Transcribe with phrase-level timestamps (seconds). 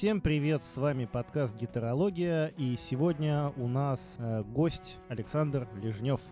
[0.00, 6.22] Всем привет, с вами подкаст «Гитарология», и сегодня у нас э, гость Александр Лежнев.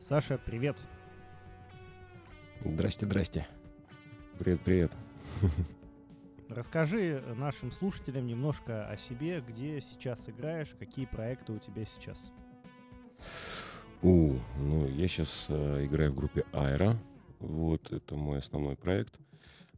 [0.00, 0.76] Саша, привет.
[2.62, 3.48] Здрасте, здрасте.
[4.38, 4.92] Привет, привет.
[6.50, 12.30] Расскажи нашим слушателям немножко о себе, где сейчас играешь, какие проекты у тебя сейчас.
[14.02, 16.98] У, ну я сейчас э, играю в группе Айра.
[17.38, 19.18] Вот, это мой основной проект.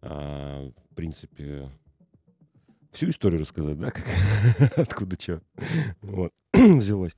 [0.03, 1.71] А, в принципе,
[2.93, 4.05] всю историю рассказать, да, как,
[4.77, 5.43] откуда что
[6.03, 7.15] вот, взялось.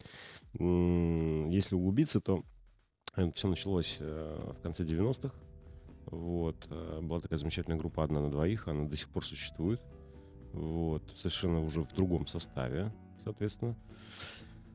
[0.55, 2.45] Если углубиться, то
[3.35, 5.35] все началось э, в конце 90-х.
[6.07, 6.67] Вот.
[6.71, 9.81] Э, была такая замечательная группа «Одна на двоих», она до сих пор существует.
[10.53, 11.03] Вот.
[11.17, 12.93] Совершенно уже в другом составе,
[13.25, 13.77] соответственно.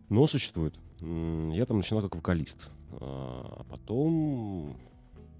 [0.10, 0.76] Но существует.
[1.02, 2.70] Я там начинал как вокалист.
[2.92, 4.78] А потом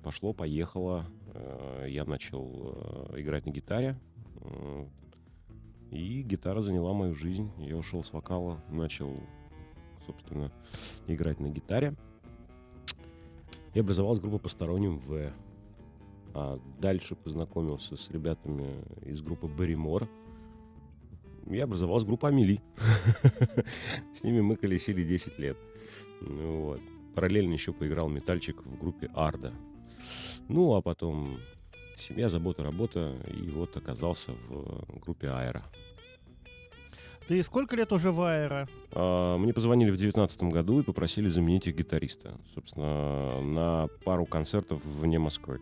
[0.04, 1.06] пошло-поехало.
[1.34, 4.00] Э, я начал играть на гитаре.
[5.92, 7.50] И гитара заняла мою жизнь.
[7.58, 9.16] Я ушел с вокала, начал,
[10.06, 10.52] собственно,
[11.08, 11.96] играть на гитаре.
[13.74, 15.32] И образовалась группа «Посторонним В».
[16.34, 20.08] А дальше познакомился с ребятами из группы «Берримор».
[21.50, 22.62] И образовалась группа «Амели».
[24.14, 25.58] С ними мы колесили 10 лет.
[26.22, 26.82] Вот.
[27.16, 29.54] Параллельно еще поиграл метальчик в группе «Арда».
[30.50, 31.40] Ну, а потом
[32.00, 35.64] семья, забота, работа, и вот оказался в группе Аэро.
[37.28, 38.70] Ты сколько лет уже в Аэро?
[38.92, 42.40] А, мне позвонили в девятнадцатом году и попросили заменить их гитариста.
[42.56, 45.60] Собственно, на пару концертов вне Москвы.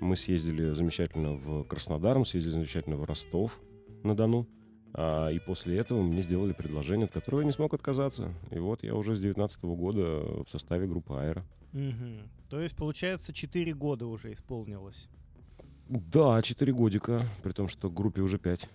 [0.00, 3.60] Мы съездили замечательно в Краснодар, мы съездили замечательно в Ростов
[4.02, 4.48] на Дону.
[4.92, 8.34] А, и после этого мне сделали предложение, от которого я не смог отказаться.
[8.50, 10.00] И вот я уже с 19 года
[10.44, 11.44] в составе группы Аэро.
[11.72, 12.28] Угу.
[12.50, 15.08] То есть, получается, 4 года уже исполнилось.
[15.88, 18.68] Да, 4 годика, при том, что группе уже 5.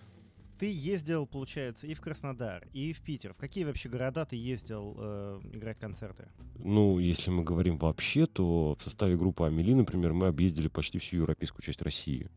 [0.60, 3.32] Ты ездил, получается, и в Краснодар, и в Питер.
[3.32, 6.28] В какие вообще города ты ездил э, играть концерты?
[6.58, 11.16] Ну, если мы говорим вообще, то в составе группы Амели, например, мы объездили почти всю
[11.16, 12.28] европейскую часть России.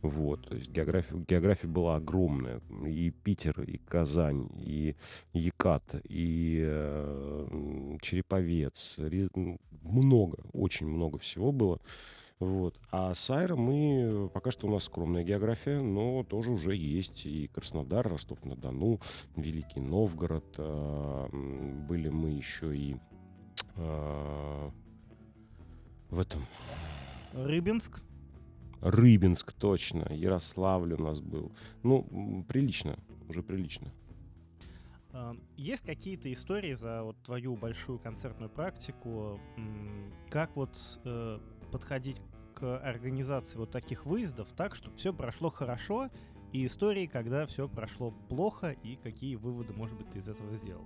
[0.00, 2.60] Вот, то есть география, география была огромная.
[2.86, 4.94] И Питер, и Казань, и
[5.32, 8.98] Екат, и э, Череповец.
[9.82, 11.80] Много, очень много всего было.
[12.42, 12.76] Вот.
[12.90, 17.46] А с Айро мы, пока что у нас скромная география, но тоже уже есть и
[17.46, 19.00] Краснодар, Ростов-на-Дону,
[19.36, 20.56] Великий Новгород.
[20.58, 22.96] Э, были мы еще и
[23.76, 24.70] э,
[26.10, 26.42] в этом...
[27.32, 28.02] Рыбинск?
[28.80, 30.12] Рыбинск, точно.
[30.12, 31.52] Ярославль у нас был.
[31.84, 32.98] Ну, прилично,
[33.28, 33.92] уже прилично.
[35.56, 39.38] Есть какие-то истории за вот твою большую концертную практику,
[40.30, 41.38] как вот э,
[41.70, 42.20] подходить
[42.62, 46.10] организации вот таких выездов так, чтобы все прошло хорошо,
[46.52, 50.84] и истории, когда все прошло плохо, и какие выводы, может быть, ты из этого сделал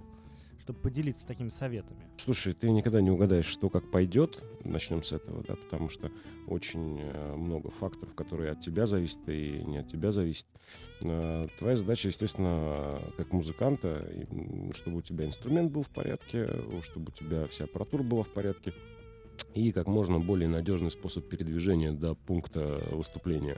[0.67, 2.01] чтобы поделиться такими советами?
[2.17, 4.43] Слушай, ты никогда не угадаешь, что как пойдет.
[4.65, 6.11] Начнем с этого, да, потому что
[6.49, 10.49] очень э, много факторов, которые от тебя зависят и не от тебя зависят.
[11.05, 14.13] Э, твоя задача, естественно, как музыканта,
[14.75, 16.49] чтобы у тебя инструмент был в порядке,
[16.83, 18.75] чтобы у тебя вся аппаратура была в порядке,
[19.55, 23.57] и как можно более надежный способ передвижения до пункта выступления.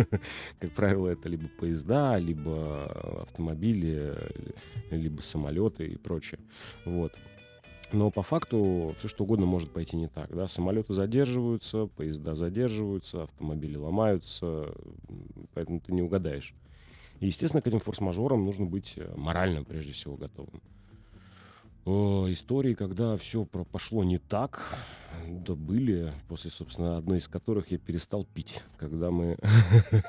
[0.58, 4.14] Как правило, это либо поезда, либо автомобили,
[4.90, 6.40] либо самолеты и прочее.
[6.84, 7.12] Вот.
[7.92, 10.34] Но по факту все что угодно может пойти не так.
[10.34, 10.48] Да?
[10.48, 14.74] Самолеты задерживаются, поезда задерживаются, автомобили ломаются,
[15.54, 16.54] поэтому ты не угадаешь.
[17.20, 20.60] И, естественно, к этим форс-мажорам нужно быть морально, прежде всего, готовым.
[21.86, 24.76] Истории, когда все пошло не так,
[25.28, 29.38] да были, после, собственно, одной из которых я перестал пить, когда мы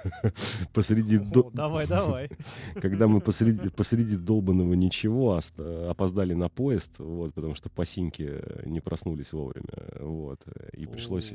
[0.73, 1.19] посреди...
[1.53, 2.29] Давай, давай.
[2.81, 5.39] Когда мы посреди, долбанного ничего
[5.87, 9.67] опоздали на поезд, вот, потому что пасинки не проснулись вовремя,
[9.99, 10.41] вот,
[10.73, 11.33] и пришлось...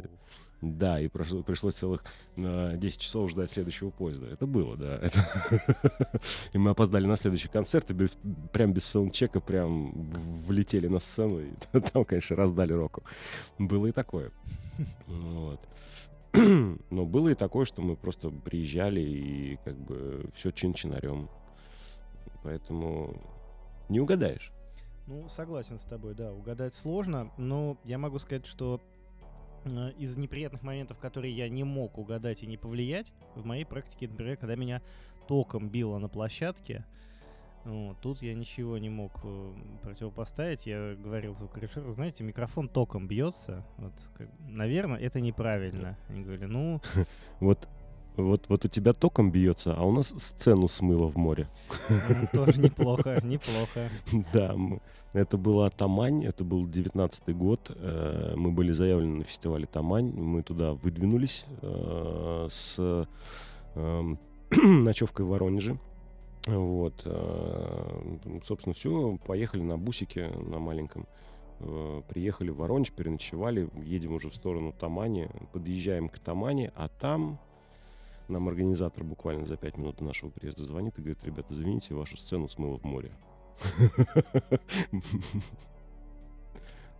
[0.63, 2.05] Да, и прошло, пришлось целых
[2.37, 4.29] э, 10 часов ждать следующего поезда.
[4.29, 4.97] Это было, да.
[5.03, 6.21] Это...
[6.53, 8.09] и мы опоздали на следующий концерт, и
[8.53, 11.53] прям без саундчека прям влетели на сцену, и
[11.93, 13.03] там, конечно, раздали року.
[13.59, 14.31] Было и такое.
[15.07, 15.61] Вот.
[16.33, 21.29] Но было и такое, что мы просто приезжали и как бы все чин-чинарем.
[22.43, 23.21] Поэтому
[23.89, 24.53] не угадаешь.
[25.07, 28.81] Ну, согласен с тобой, да, угадать сложно, но я могу сказать, что
[29.65, 34.09] Э, из неприятных моментов, которые я не мог угадать и не повлиять, в моей практике,
[34.09, 34.83] например, когда меня
[35.29, 36.85] током било на площадке,
[37.65, 40.67] вот, тут я ничего не мог э, противопоставить.
[40.67, 43.65] Я говорил звукорежиссеру, знаете, микрофон током бьется.
[43.79, 45.97] Вот, как, наверное, это неправильно.
[46.09, 46.81] Они говорили, ну...
[47.41, 47.69] Вот
[48.17, 51.49] Вот, вот у тебя током бьется, а у нас сцену смыло в море.
[52.33, 53.89] Тоже неплохо, неплохо.
[54.33, 54.55] Да,
[55.13, 57.71] это была Тамань, это был 19 год.
[57.75, 60.13] Э, мы были заявлены на фестивале Тамань.
[60.13, 63.07] Мы туда выдвинулись э, с
[63.75, 64.19] эм,
[64.51, 65.79] ночевкой в Воронеже.
[66.47, 67.03] Вот.
[67.05, 71.07] Э, собственно, все, поехали на бусике на маленьком.
[72.09, 77.39] Приехали в Воронеж, переночевали, едем уже в сторону Тамани, подъезжаем к Тамани, а там
[78.27, 82.17] нам организатор буквально за пять минут до нашего приезда звонит и говорит, ребята, извините, вашу
[82.17, 83.13] сцену смыло в море.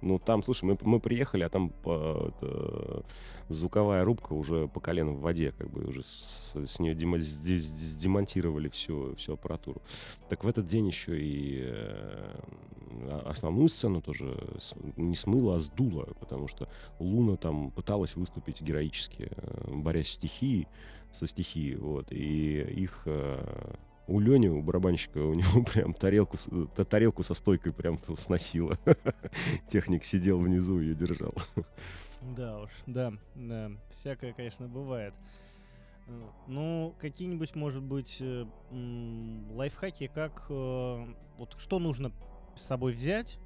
[0.03, 3.05] Ну, там, слушай, мы, мы приехали, а там по, это,
[3.49, 7.39] звуковая рубка уже по колено в воде, как бы уже с, с нее демо, с,
[7.39, 9.81] с, демонтировали всю, всю аппаратуру.
[10.29, 12.41] Так в этот день еще и э,
[13.25, 14.37] основную сцену тоже
[14.97, 20.67] не смыло, а сдуло, потому что Луна там пыталась выступить героически, э, борясь с стихией,
[21.13, 23.75] со стихией, вот, и их э,
[24.13, 26.37] у Лени, у барабанщика, у него прям тарелку,
[26.89, 28.79] тарелку со стойкой прям сносило.
[29.69, 31.33] Техник сидел внизу и ее держал.
[32.37, 35.15] Да уж, да, да, всякое, конечно, бывает.
[36.07, 38.45] Э, ну, какие-нибудь, может быть, э,
[39.51, 42.13] лайфхаки, как вот что нужно
[42.55, 43.39] с собой взять,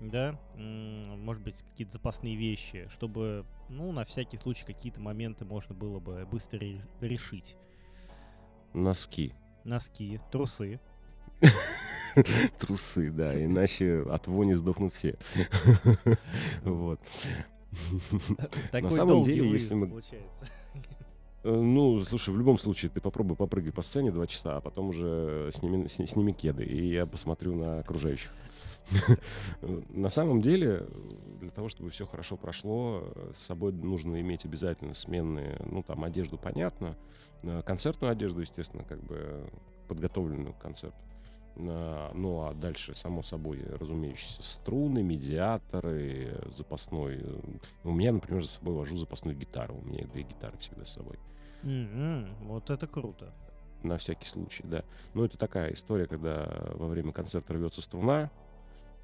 [0.00, 6.00] да, может быть, какие-то запасные вещи, чтобы, ну, на всякий случай какие-то моменты можно было
[6.00, 6.58] бы быстро
[7.00, 7.56] решить.
[8.72, 9.34] Носки.
[9.64, 10.80] Носки, трусы.
[12.58, 15.16] Трусы, да, иначе от вони сдохнут все.
[16.64, 17.00] Вот.
[18.72, 19.86] На самом деле, если мы...
[19.86, 20.46] получается.
[21.42, 24.88] Э, ну, слушай, в любом случае, ты попробуй попрыгай по сцене два часа, а потом
[24.88, 28.30] уже сними, сними кеды, и я посмотрю на окружающих.
[29.90, 30.86] На самом деле,
[31.40, 33.04] для того, чтобы все хорошо прошло,
[33.38, 36.96] с собой нужно иметь обязательно сменные, ну, там, одежду, понятно,
[37.64, 39.48] концертную одежду, естественно, как бы
[39.88, 40.98] подготовленную к концерту.
[41.56, 47.18] Ну, а дальше, само собой, разумеющиеся, струны, медиаторы, запасной.
[47.20, 47.40] Э,
[47.84, 49.74] у меня, например, за собой вожу запасную гитару.
[49.74, 51.18] У меня две гитары всегда с собой.
[51.64, 52.46] Mm-hmm.
[52.46, 53.34] Вот это круто.
[53.82, 54.84] На всякий случай, да.
[55.12, 58.30] Ну, это такая история, когда во время концерта рвется струна,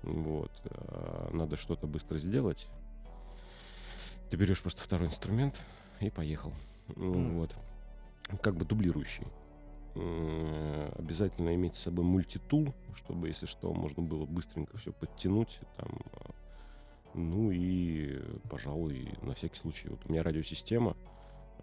[0.03, 0.53] вот.
[1.33, 2.69] Надо что-то быстро сделать.
[4.31, 5.61] Ты берешь просто второй инструмент
[6.01, 6.53] и поехал.
[6.89, 7.33] Mm.
[7.39, 7.55] Вот.
[8.43, 9.27] Как бы дублирующий.
[9.95, 15.59] Обязательно иметь с собой мультитул, чтобы, если что, можно было быстренько все подтянуть.
[15.79, 16.31] Там, а,
[17.15, 18.21] ну и,
[18.51, 19.89] пожалуй, на всякий случай.
[19.89, 20.97] Вот у меня радиосистема,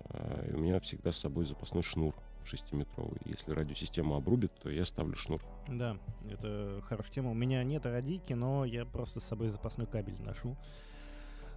[0.10, 2.16] а, и у меня всегда с собой запасной шнур.
[2.44, 3.20] 6-метровый.
[3.26, 5.42] Если радиосистема обрубит, то я ставлю шнур.
[5.68, 5.98] Да,
[6.30, 7.32] это хорошая тема.
[7.32, 10.58] У меня нет радийки, но я просто с собой запасной кабель ношу.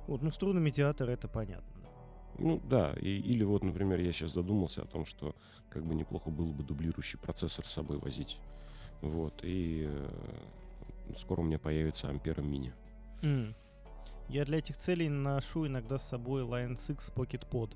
[0.06, 1.75] Вот, ну, струнный медиатор, это понятно.
[2.38, 5.34] Ну да, и, или вот, например, я сейчас задумался о том, что
[5.68, 8.38] как бы неплохо было бы дублирующий процессор с собой возить.
[9.00, 12.72] Вот, и э, скоро у меня появится Ampere Mini.
[13.22, 13.54] Mm.
[14.28, 17.74] Я для этих целей ношу иногда с собой Line 6 Pocket Pod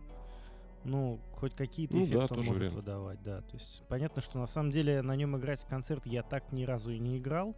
[0.84, 2.74] ну, хоть какие-то ну, эффекты да, он может вариант.
[2.74, 3.42] выдавать, да.
[3.42, 6.64] То есть понятно, что на самом деле на нем играть в концерт я так ни
[6.64, 7.54] разу и не играл,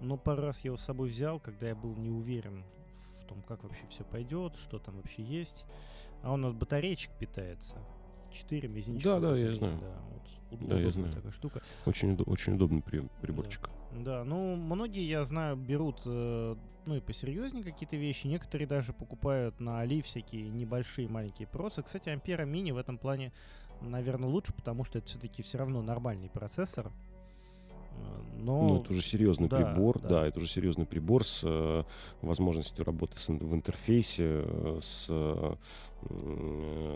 [0.00, 2.64] но пару раз я его с собой взял, когда я был не уверен
[3.30, 5.64] том, как вообще все пойдет, что там вообще есть.
[6.22, 7.76] А он от батареечек питается.
[8.32, 9.20] 4 мизинчика.
[9.20, 9.78] Да, да, я знаю.
[9.80, 10.02] Да,
[10.50, 11.12] вот, да, я знаю.
[11.12, 11.62] такая штука.
[11.86, 13.70] Очень, очень удобный при, приборчик.
[13.92, 14.18] Да.
[14.18, 16.56] да, ну, многие, я знаю, берут, э,
[16.86, 18.26] ну, и посерьезнее какие-то вещи.
[18.26, 21.82] Некоторые даже покупают на Али всякие небольшие маленькие процы.
[21.82, 23.32] Кстати, Ампера Мини в этом плане,
[23.80, 26.92] наверное, лучше, потому что это все-таки все равно нормальный процессор.
[27.90, 28.68] Э, но...
[28.68, 30.08] Ну, это уже серьезный да, прибор, да.
[30.08, 31.84] да, это уже серьезный прибор с э,
[32.22, 35.54] возможностью работы с, в интерфейсе, э, с, э,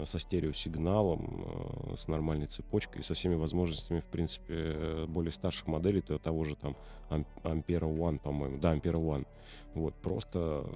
[0.07, 1.45] со стереосигналом,
[1.93, 6.57] э, с нормальной цепочкой, со всеми возможностями, в принципе, более старших моделей, то того же
[6.57, 6.77] там
[7.11, 9.27] Ampere One, по-моему, да, Ampere One.
[9.75, 10.67] Вот, просто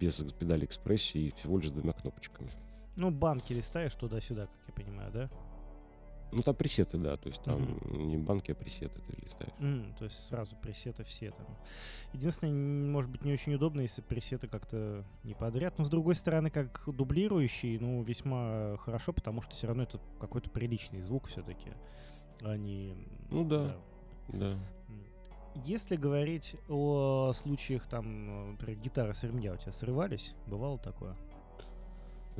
[0.00, 2.50] без педали экспрессии и всего лишь двумя кнопочками.
[2.96, 5.30] Ну, банки листаешь туда-сюда, как я понимаю, да?
[6.32, 8.02] Ну, там пресеты, да, то есть там uh-huh.
[8.02, 9.52] не банки, а пресеты ты листаешь.
[9.58, 11.46] Mm, то есть сразу пресеты все там.
[12.14, 12.52] Единственное,
[12.90, 15.78] может быть, не очень удобно, если пресеты как-то не подряд.
[15.78, 20.48] Но, с другой стороны, как дублирующий, ну, весьма хорошо, потому что все равно это какой-то
[20.48, 21.70] приличный звук все-таки.
[22.40, 22.96] Они...
[23.30, 23.76] Ну да,
[24.28, 24.38] да.
[24.38, 24.58] да.
[25.66, 31.14] Если говорить о случаях, там, например, гитары с ремня у тебя срывались, бывало такое?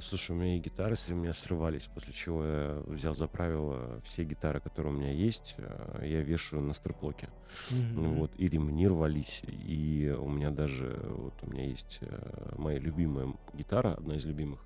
[0.01, 4.25] Слушай, у меня и гитары с меня срывались, после чего я взял за правило все
[4.25, 7.29] гитары, которые у меня есть, э, я вешаю на стреплоке.
[7.71, 8.15] Mm-hmm.
[8.15, 13.35] Вот, и ремни рвались, и у меня даже, вот у меня есть э, моя любимая
[13.53, 14.65] гитара, одна из любимых,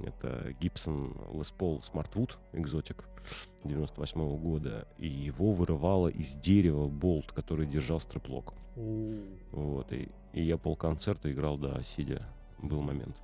[0.00, 3.04] Это Gibson Les Paul Smartwood Exotic
[3.64, 4.88] 98 года.
[4.98, 8.54] И его вырывало из дерева болт, который держал стреплок.
[8.74, 9.92] Вот.
[9.92, 12.26] И, и я полконцерта играл, да, сидя.
[12.58, 13.16] Был момент.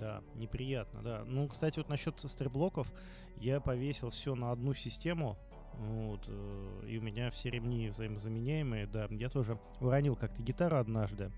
[0.00, 1.24] Да, неприятно, да.
[1.26, 2.92] Ну, кстати, вот насчет стреблоков,
[3.38, 5.36] я повесил все на одну систему,
[5.74, 9.06] вот, э, и у меня все ремни взаимозаменяемые, да.
[9.10, 11.30] Я тоже уронил как-то гитару однажды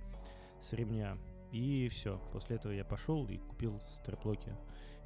[0.60, 1.16] с ремня,
[1.52, 2.20] и все.
[2.32, 4.52] После этого я пошел и купил стреплоки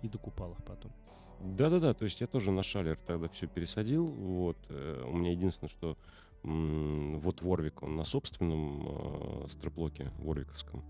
[0.02, 0.92] и докупал их потом.
[1.40, 4.06] Да-да-да, то есть я тоже на шалер тогда все пересадил.
[4.06, 4.58] Вот.
[4.68, 5.96] Э, у меня единственное, что
[6.44, 10.82] вот Ворвик, он на собственном э, стреплоке Ворвиковском.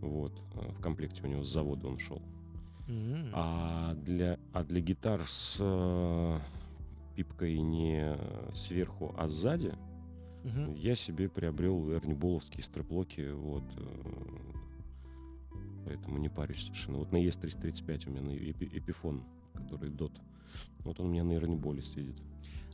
[0.00, 0.32] Вот.
[0.54, 2.22] Э, в комплекте у него с завода он шел.
[2.88, 3.30] Mm-hmm.
[3.32, 6.38] А, для, а для гитар с э,
[7.16, 8.16] пипкой не
[8.54, 9.74] сверху, а сзади
[10.44, 10.78] mm-hmm.
[10.78, 13.30] я себе приобрел эрниболовские стреплоки.
[13.32, 13.64] Вот.
[13.76, 14.56] Э,
[15.86, 16.98] поэтому не парюсь совершенно.
[16.98, 19.22] Вот на ES335 у меня на Эпифон,
[19.54, 20.12] который DOT.
[20.80, 22.16] Вот он у меня на эрниболе сидит.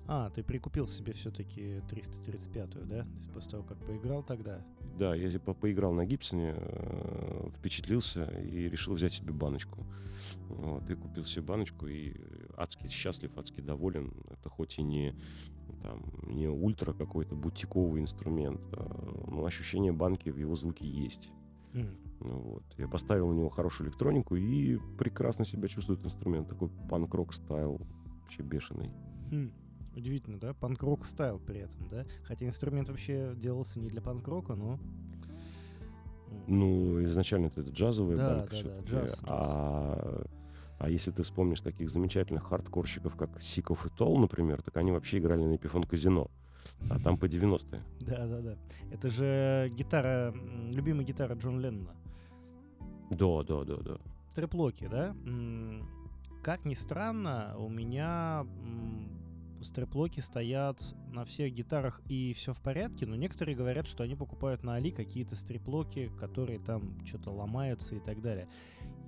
[0.09, 3.05] А, ты прикупил себе все-таки 335-ю, да?
[3.33, 4.61] После того, как поиграл тогда?
[4.99, 9.87] Да, я типа поиграл на Гибсоне, э, впечатлился и решил взять себе баночку.
[10.49, 12.15] Вот, и купил себе баночку, и
[12.57, 14.13] адски счастлив, адски доволен.
[14.29, 15.15] Это хоть и не,
[15.83, 21.31] там, не ультра какой-то бутиковый инструмент, а, но ощущение банки в его звуке есть.
[21.73, 21.97] Мм.
[22.21, 22.65] Вот.
[22.77, 26.49] Я поставил на него хорошую электронику и прекрасно себя чувствует инструмент.
[26.49, 27.81] Такой панк-рок стайл,
[28.23, 28.91] вообще бешеный.
[29.31, 29.53] Мм.
[29.95, 30.55] Удивительно, да?
[30.55, 32.07] Панк-рок style при этом, да?
[32.25, 34.79] Хотя инструмент вообще делался не для панк-рока, но...
[36.47, 39.23] Ну, изначально это джазовая да, банка да, да, джаз, джаз.
[39.27, 40.25] А,
[40.79, 44.93] а если ты вспомнишь таких замечательных хардкорщиков, как Sick of It All, например, так они
[44.93, 46.31] вообще играли на Epiphone Casino.
[46.91, 47.83] А там по 90-е.
[48.01, 48.57] Да, да, да.
[48.91, 50.35] Это же гитара,
[50.73, 51.95] любимая гитара Джон Леннона.
[53.11, 53.99] Да, да, да, да.
[54.29, 55.15] Стреплоки, да?
[56.43, 58.45] Как ни странно, у меня
[59.65, 64.63] стреплоки стоят на всех гитарах и все в порядке, но некоторые говорят, что они покупают
[64.63, 68.49] на Али какие-то стреплоки, которые там что-то ломаются и так далее.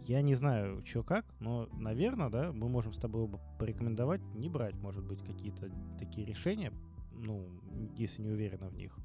[0.07, 4.75] Я не знаю, что как, но, наверное, да, мы можем с тобой порекомендовать не брать,
[4.75, 6.73] может быть, какие-то такие решения,
[7.13, 7.49] ну,
[7.97, 8.97] если не уверена в них.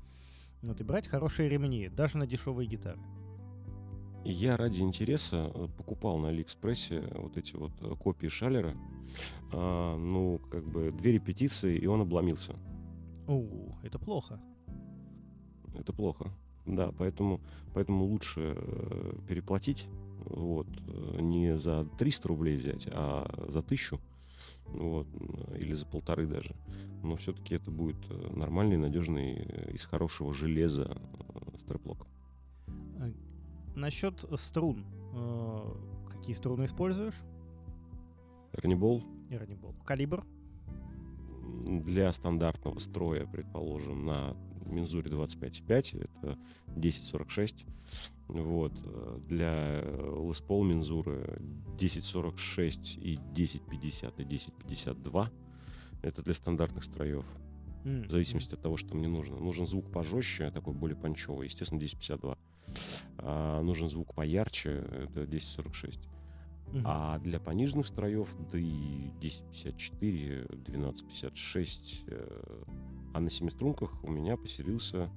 [0.62, 3.00] Вот, и брать хорошие ремни, даже на дешевые гитары.
[4.26, 8.76] Я ради интереса э, покупал на Алиэкспрессе вот эти вот э, копии Шалера.
[9.52, 12.56] А, ну, как бы две репетиции, и он обломился.
[13.28, 13.46] О,
[13.82, 14.40] это плохо.
[15.74, 16.32] Это плохо.
[16.66, 17.40] Да, поэтому,
[17.74, 19.88] поэтому лучше э, переплатить,
[20.26, 20.68] вот,
[21.20, 24.00] не за 300 рублей взять, а за тысячу,
[24.66, 25.08] вот,
[25.58, 26.56] или за полторы даже.
[27.02, 27.98] Но все-таки это будет
[28.36, 31.02] нормальный, надежный, из хорошего железа
[31.62, 32.06] стреплок.
[33.80, 34.86] Насчет струн.
[35.14, 35.74] Э,
[36.12, 37.16] какие струны используешь?
[38.52, 39.06] Эрнибол.
[39.30, 39.74] Эрнибол.
[39.86, 40.26] Калибр?
[41.66, 46.38] Для стандартного строя, предположим, на мензуре 25,5 это
[46.76, 47.66] 1046.
[48.28, 48.74] Вот.
[49.28, 51.40] Для Les Paul мензуры
[51.76, 55.32] 1046 и 1050 и 1052.
[56.02, 57.26] Это для стандартных строев.
[57.86, 58.08] Mm.
[58.08, 59.38] В зависимости от того, что мне нужно.
[59.38, 62.38] Нужен звук пожестче, такой более панчевый, естественно, 1052.
[63.18, 66.00] А, нужен звук поярче, это 1046.
[66.72, 66.82] Угу.
[66.86, 72.64] А для пониженных строев, да и 1054, 1256, э,
[73.14, 75.10] а на семиструнках у меня поселился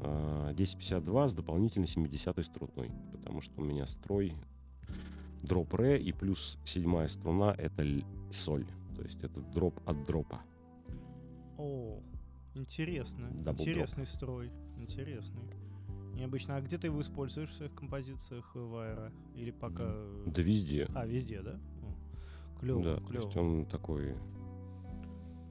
[0.00, 4.34] 1052 а, с дополнительной 70 струной, потому что у меня строй
[5.42, 7.84] дроп ре и плюс седьмая струна это
[8.32, 8.66] соль,
[8.96, 10.40] то есть это дроп от дропа.
[11.56, 12.00] О,
[12.54, 14.08] интересно, Double интересный drop.
[14.08, 15.69] строй, интересный.
[16.14, 16.56] Необычно.
[16.56, 19.12] А где ты его используешь в своих композициях в Аэро?
[19.34, 19.84] Или пока...
[20.26, 20.86] Да везде.
[20.94, 21.58] А, везде, да?
[22.60, 23.08] Клево, да, клево.
[23.08, 24.14] то есть он такой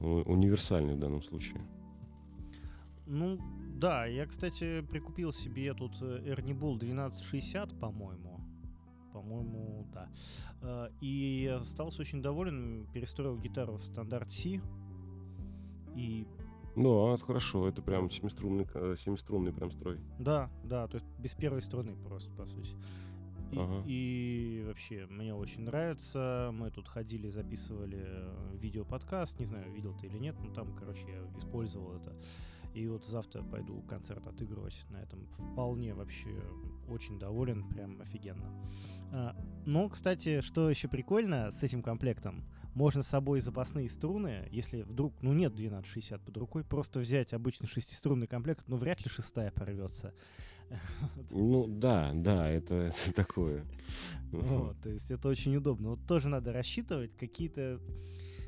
[0.00, 1.60] универсальный в данном случае.
[3.06, 3.38] Ну,
[3.76, 8.40] да, я, кстати, прикупил себе тут Ernie Bull 1260, по-моему.
[9.12, 10.08] По-моему, да.
[10.62, 14.60] Э, и остался очень доволен, перестроил гитару в стандарт C.
[15.96, 16.26] И
[16.76, 19.98] ну, это хорошо, это прям семиструнный, семиструнный прям строй.
[20.18, 22.74] Да, да, то есть без первой струны просто, по сути.
[23.52, 23.82] И, ага.
[23.86, 26.50] и вообще, мне очень нравится.
[26.52, 29.40] Мы тут ходили, записывали э, видео-подкаст.
[29.40, 32.14] Не знаю, видел ты или нет, но там, короче, я использовал это.
[32.74, 35.26] И вот завтра пойду концерт отыгрывать на этом.
[35.52, 36.30] Вполне вообще
[36.88, 38.46] очень доволен, прям офигенно.
[39.12, 39.36] А,
[39.66, 45.14] но, кстати, что еще прикольно с этим комплектом— можно с собой запасные струны, если вдруг,
[45.22, 50.14] ну нет 1260 под рукой, просто взять обычный шестиструнный комплект, но вряд ли шестая порвется.
[51.32, 52.74] Ну да, да, это,
[53.06, 53.64] это такое.
[54.30, 55.90] Вот, то есть это очень удобно.
[55.90, 57.80] Вот тоже надо рассчитывать какие-то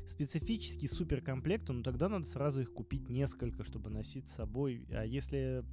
[0.07, 4.85] специфические суперкомплекты, но тогда надо сразу их купить несколько, чтобы носить с собой.
[4.91, 5.65] А если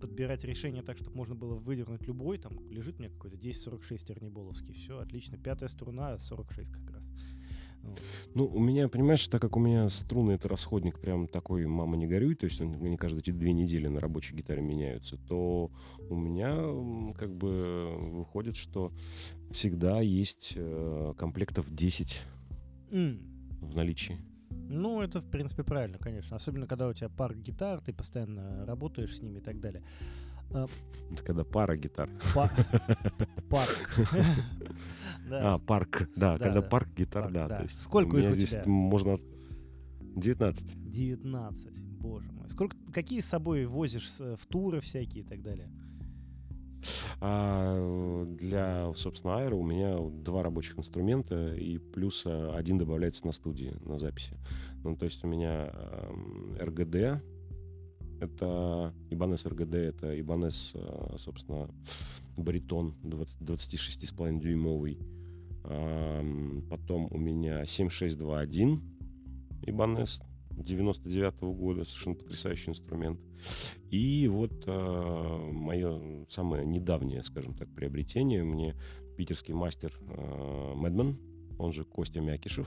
[0.00, 4.98] подбирать решение так, чтобы можно было выдернуть любой, там лежит меня какой-то 1046 терниболовский, все,
[4.98, 7.08] отлично, пятая струна, 46 как раз.
[8.34, 12.06] Ну, у меня, понимаешь, так как у меня струны это расходник прям такой, мама не
[12.06, 15.70] горюй, то есть они каждые две недели на рабочей гитаре меняются, то
[16.08, 16.56] у меня
[17.14, 18.92] как бы выходит, что
[19.50, 22.20] всегда есть э, комплектов 10
[22.90, 23.18] mm.
[23.60, 24.18] в наличии.
[24.68, 26.36] Ну, это, в принципе, правильно, конечно.
[26.36, 29.84] Особенно, когда у тебя парк гитар, ты постоянно работаешь с ними и так далее.
[30.54, 30.66] А,
[31.10, 32.10] это когда пара гитар.
[33.48, 33.90] Парк.
[35.30, 37.66] А, парк, да, когда парк гитар, да.
[37.70, 39.18] Сколько их у здесь можно
[40.14, 40.90] 19.
[40.90, 42.50] 19, боже мой.
[42.50, 45.70] Сколько, какие с собой возишь в туры всякие и так далее?
[47.20, 53.32] А для, собственно, Аэро у меня два рабочих инструмента, и плюс а, один добавляется на
[53.32, 54.36] студии, на записи.
[54.82, 55.70] Ну, то есть у меня
[56.58, 57.20] RGD,
[58.22, 61.68] это Ibanez RGD, это Ibanez, а, собственно,
[62.36, 64.98] баритон 26,5 дюймовый.
[66.68, 68.80] Потом у меня 7621
[69.62, 73.20] Ibanez 99 -го года, совершенно потрясающий инструмент.
[73.90, 78.74] И вот э, мое самое недавнее, скажем так, приобретение, мне
[79.16, 81.16] питерский мастер э, Мэдман,
[81.58, 82.66] он же Костя Мякишев,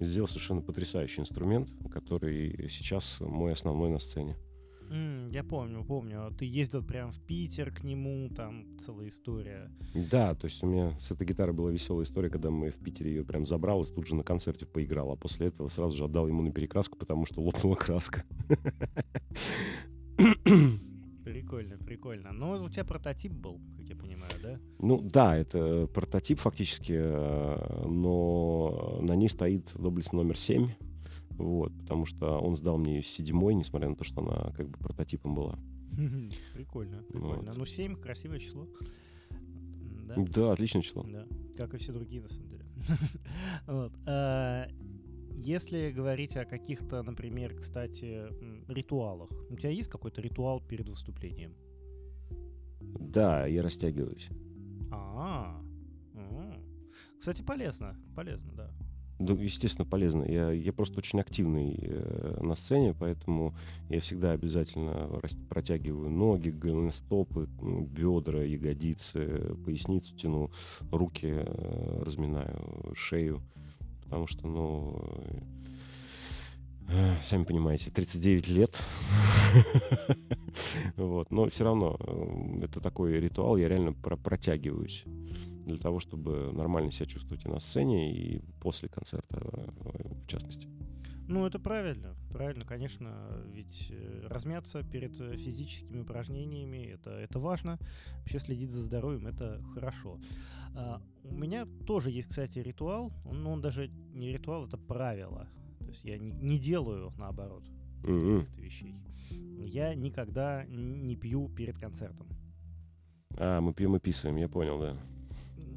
[0.00, 4.36] сделал совершенно потрясающий инструмент, который сейчас мой основной на сцене.
[4.92, 6.30] Mm, я помню, помню.
[6.36, 9.70] Ты ездил прям в Питер к нему, там целая история.
[9.94, 13.10] Да, то есть у меня с этой гитарой была веселая история, когда мы в Питере
[13.10, 16.28] ее прям забрал и тут же на концерте поиграл, а после этого сразу же отдал
[16.28, 18.24] ему на перекраску, потому что лопнула краска.
[21.24, 22.32] Прикольно, прикольно.
[22.32, 24.58] Ну, у тебя прототип был, как я понимаю, да?
[24.80, 30.68] Ну, да, это прототип фактически, э, но на ней стоит доблесть номер 7
[31.38, 35.34] вот, потому что он сдал мне седьмой, несмотря на то, что она как бы прототипом
[35.34, 35.58] была.
[36.54, 37.50] Прикольно, прикольно.
[37.50, 37.56] Вот.
[37.56, 38.66] Ну, 7 красивое число.
[40.06, 40.14] Да?
[40.16, 41.04] да, отличное число.
[41.04, 42.64] Да, как и все другие, на самом деле.
[43.66, 43.92] вот.
[44.06, 44.66] А,
[45.36, 48.26] если говорить о каких-то, например, кстати,
[48.68, 51.54] ритуалах, у тебя есть какой-то ритуал перед выступлением?
[52.80, 54.28] Да, я растягиваюсь.
[54.90, 55.62] А,
[57.22, 58.70] кстати, полезно, полезно, да.
[59.22, 60.24] Да, естественно, полезно.
[60.24, 63.54] Я, я просто очень активный э, на сцене, поэтому
[63.88, 65.08] я всегда обязательно
[65.48, 66.52] протягиваю ноги,
[66.90, 70.50] стопы, ну, бедра, ягодицы, поясницу тяну,
[70.90, 72.58] руки э, разминаю,
[72.96, 73.40] шею,
[74.02, 75.00] потому что, ну,
[76.88, 78.82] э, сами понимаете, 39 лет,
[80.96, 85.04] вот, но все равно э, это такой ритуал, я реально про протягиваюсь
[85.64, 90.68] для того, чтобы нормально себя чувствовать и на сцене, и после концерта, в частности.
[91.28, 92.14] Ну, это правильно.
[92.30, 93.42] Правильно, конечно.
[93.52, 97.78] Ведь э, размяться перед э, физическими упражнениями это, это важно.
[98.18, 100.18] Вообще следить за здоровьем это хорошо.
[100.74, 103.12] А, у меня тоже есть, кстати, ритуал.
[103.24, 105.48] Ну, он даже не ритуал, это правило.
[105.78, 107.64] То есть я не, не делаю наоборот
[108.02, 108.40] mm-hmm.
[108.40, 108.94] каких-то вещей.
[109.30, 112.26] Я никогда не пью перед концертом.
[113.38, 114.96] А, мы пьем и писаем, я понял, да.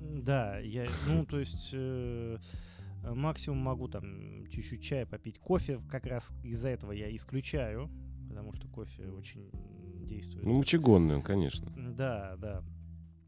[0.10, 2.38] Да, я, ну, то есть э,
[3.04, 5.39] максимум могу там чуть-чуть чая попить.
[5.39, 7.89] Кофе как раз из-за этого я исключаю,
[8.30, 9.50] потому что кофе очень
[10.06, 10.46] действует.
[10.46, 11.72] Ну, мочегонный он, конечно.
[11.76, 12.63] Да, да.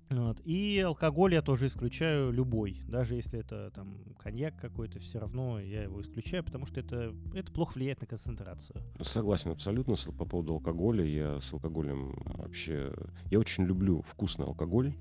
[0.09, 0.39] Вот.
[0.45, 2.79] И алкоголь я тоже исключаю любой.
[2.87, 7.51] Даже если это там коньяк какой-то, все равно я его исключаю, потому что это, это
[7.51, 8.81] плохо влияет на концентрацию.
[9.01, 11.03] Согласен абсолютно по поводу алкоголя.
[11.03, 12.93] Я с алкоголем вообще...
[13.25, 14.93] Я очень люблю вкусный алкоголь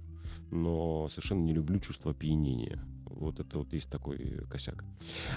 [0.51, 2.81] но совершенно не люблю чувство опьянения.
[3.07, 4.85] Вот это вот есть такой косяк.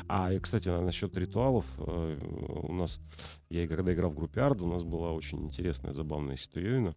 [0.08, 1.66] А, и, кстати, насчет ритуалов.
[1.78, 2.18] Э,
[2.64, 3.00] у нас,
[3.50, 6.96] я когда играл в группе Ард, у нас была очень интересная, забавная ситуация.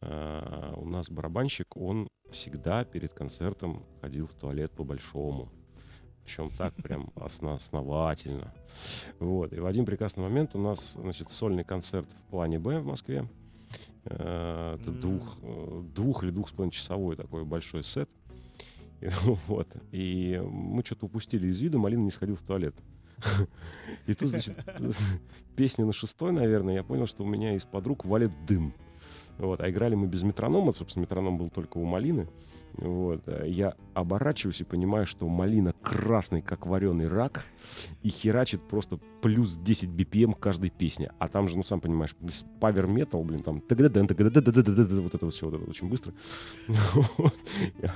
[0.00, 5.48] Э, у нас барабанщик, он всегда перед концертом ходил в туалет по-большому.
[6.24, 8.52] Причем так прям основательно.
[9.18, 9.52] Вот.
[9.52, 13.26] И в один прекрасный момент у нас, значит, сольный концерт в плане Б в Москве.
[14.04, 18.10] Э, это двух, э, двух или двух с половиной часовой такой большой сет.
[19.00, 19.08] И,
[19.46, 19.68] вот.
[19.92, 22.74] И мы что-то упустили из виду, Малина не сходил в туалет.
[24.06, 24.56] И тут, значит,
[25.56, 28.74] песня на шестой, наверное, я понял, что у меня из-под рук валит дым.
[29.40, 32.28] Вот, а играли мы без метронома, собственно, метроном был только у Малины.
[32.74, 37.44] Вот, э, я оборачиваюсь и понимаю, что Малина красный, как вареный рак,
[38.02, 41.10] и херачит просто плюс 10 BPM каждой песни.
[41.18, 42.14] А там же, ну, сам понимаешь,
[42.60, 43.72] павер метал, блин, там вот
[45.14, 46.12] это все вот это очень быстро.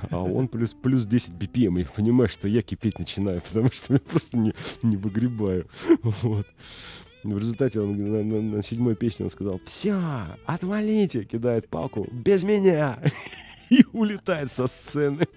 [0.09, 3.99] А он плюс, плюс 10 BPM, я понимаю, что я кипеть начинаю, потому что я
[3.99, 5.67] просто не, не выгребаю.
[6.21, 6.47] Вот.
[7.25, 9.99] В результате он на, на, на седьмой песне он сказал, все,
[10.45, 13.01] отвалите, кидает палку, без меня,
[13.71, 15.27] и улетает со сцены.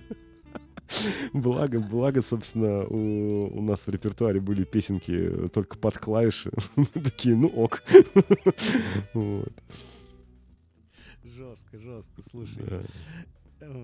[1.33, 6.51] Благо, благо, собственно, у, у нас в репертуаре были песенки только под клавиши.
[6.93, 7.83] Такие, ну ок.
[9.15, 9.53] вот.
[11.25, 12.63] Жестко, жестко, слушай.
[13.61, 13.77] Да.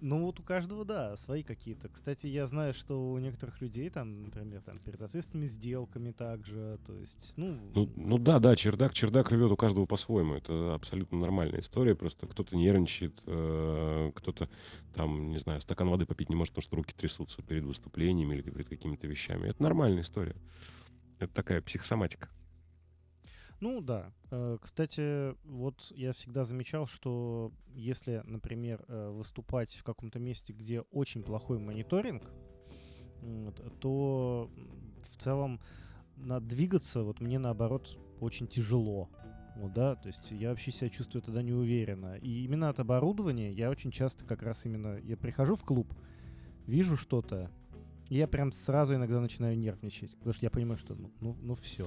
[0.00, 1.88] Ну вот у каждого, да, свои какие-то.
[1.88, 6.96] Кстати, я знаю, что у некоторых людей там, например, там перед ответственными сделками также, то
[6.98, 7.58] есть, ну...
[7.74, 10.34] Ну, ну да, да, чердак, чердак рвет у каждого по-своему.
[10.34, 11.94] Это абсолютно нормальная история.
[11.94, 14.48] Просто кто-то нервничает, э, кто-то
[14.94, 18.42] там, не знаю, стакан воды попить не может, потому что руки трясутся перед выступлением или
[18.42, 19.48] перед какими-то вещами.
[19.48, 20.36] Это нормальная история.
[21.18, 22.28] Это такая психосоматика.
[23.64, 24.12] Ну да.
[24.30, 30.82] Э, кстати, вот я всегда замечал, что если, например, э, выступать в каком-то месте, где
[30.92, 32.30] очень плохой мониторинг,
[33.80, 34.50] то
[35.10, 35.62] в целом
[36.18, 39.08] надо двигаться, вот мне наоборот очень тяжело.
[39.56, 42.16] Вот, да, то есть я вообще себя чувствую тогда неуверенно.
[42.16, 44.98] И именно от оборудования я очень часто как раз именно...
[44.98, 45.90] Я прихожу в клуб,
[46.66, 47.50] вижу что-то,
[48.08, 51.86] я прям сразу иногда начинаю нервничать, потому что я понимаю, что ну, ну, ну все.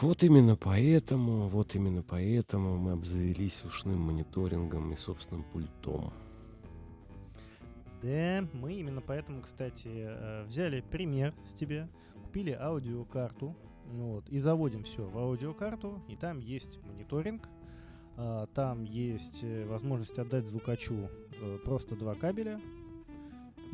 [0.00, 6.12] Вот именно поэтому, вот именно поэтому мы обзавелись ушным мониторингом и собственным пультом.
[8.02, 11.88] Да, мы именно поэтому, кстати, э, взяли пример с тебя,
[12.22, 17.48] купили аудиокарту, вот, и заводим все в аудиокарту, и там есть мониторинг,
[18.16, 21.08] а, там есть э, возможность отдать звукачу
[21.40, 22.60] э, просто два кабеля,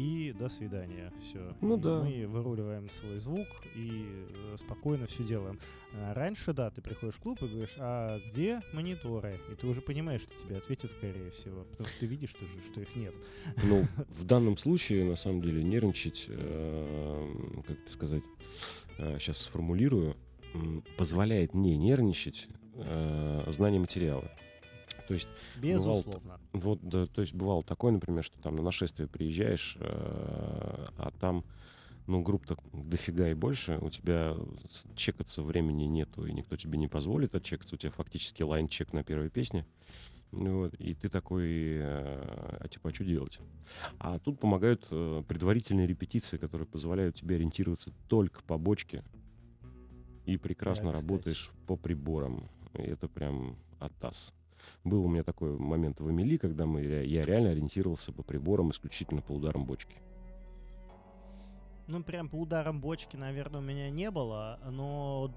[0.01, 1.13] и до свидания.
[1.21, 1.55] Все.
[1.61, 2.03] Ну да.
[2.03, 4.07] Мы выруливаем свой звук и
[4.53, 5.61] э, спокойно все делаем.
[5.93, 9.39] А раньше, да, ты приходишь в клуб и говоришь, а где мониторы?
[9.53, 12.81] И ты уже понимаешь, что тебе ответят скорее всего, потому что ты видишь, что, что
[12.81, 13.15] их нет.
[13.63, 13.85] Ну,
[14.19, 18.25] в данном случае, на самом деле, нервничать, э, как это сказать,
[18.97, 20.17] э, сейчас сформулирую,
[20.97, 24.31] позволяет не нервничать э, знание материала.
[25.11, 25.29] То есть
[25.61, 26.39] Безусловно.
[26.53, 31.13] Бывал, вот, да, то есть бывало такое, например, что там на нашествие приезжаешь, э, а
[31.19, 31.45] там,
[32.07, 34.37] ну, групп-то дофига и больше, у тебя
[34.95, 39.31] чекаться времени нету, и никто тебе не позволит отчекаться, у тебя фактически лайн-чек на первой
[39.31, 39.67] песне.
[40.31, 43.41] Вот, и ты такой, э, а типа, а что делать?
[43.99, 49.03] А тут помогают э, предварительные репетиции, которые позволяют тебе ориентироваться только по бочке,
[50.25, 52.49] и прекрасно да, работаешь по приборам.
[52.75, 54.33] И это прям атас.
[54.85, 59.23] Был у меня такой момент в Эмили, когда мы, я реально ориентировался по приборам исключительно
[59.23, 59.97] по ударам бочки.
[61.91, 65.35] Ну, прям по ударам бочки, наверное, у меня не было, но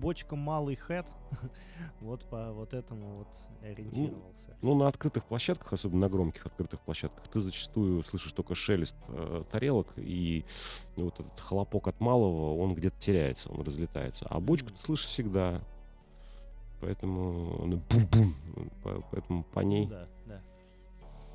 [0.00, 1.06] бочка малый хэт,
[2.00, 3.28] вот по вот этому вот
[3.62, 4.56] ориентировался.
[4.62, 8.96] Ну, ну, на открытых площадках, особенно на громких открытых площадках, ты зачастую слышишь только шелест
[9.10, 10.44] э, тарелок, и
[10.96, 14.26] вот этот хлопок от малого, он где-то теряется, он разлетается.
[14.28, 14.72] А бочку mm.
[14.72, 15.60] ты слышишь всегда.
[16.82, 18.34] Поэтому бум-бум.
[19.12, 19.86] Поэтому по ней.
[19.86, 20.40] Да, да.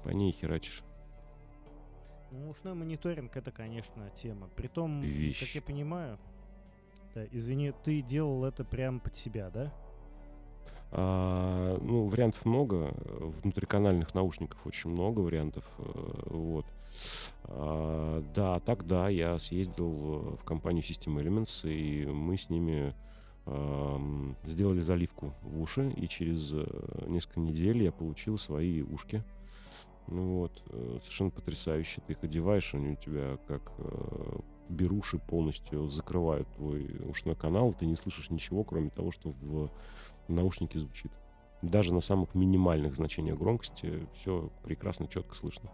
[0.03, 0.83] По ней херачишь.
[2.31, 4.49] Ну, ушной мониторинг это, конечно, тема.
[4.57, 5.39] Притом, Вещь.
[5.39, 6.19] как я понимаю,
[7.15, 9.73] да, извини, ты делал это прямо под себя, да?
[10.91, 12.93] А, ну, вариантов много.
[13.41, 15.63] Внутриканальных наушников очень много вариантов.
[15.77, 15.83] Э,
[16.25, 16.65] вот.
[17.45, 22.93] А, да, тогда я съездил в компанию System Elements, и мы с ними
[24.43, 26.65] сделали заливку в уши, и через э,
[27.07, 29.23] несколько недель я получил свои ушки.
[30.07, 32.01] Ну вот, э, совершенно потрясающе.
[32.05, 37.85] Ты их одеваешь, они у тебя как э, беруши полностью закрывают твой ушной канал, ты
[37.85, 39.69] не слышишь ничего, кроме того, что в
[40.27, 41.11] наушнике звучит.
[41.61, 45.71] Даже на самых минимальных значениях громкости все прекрасно, четко слышно.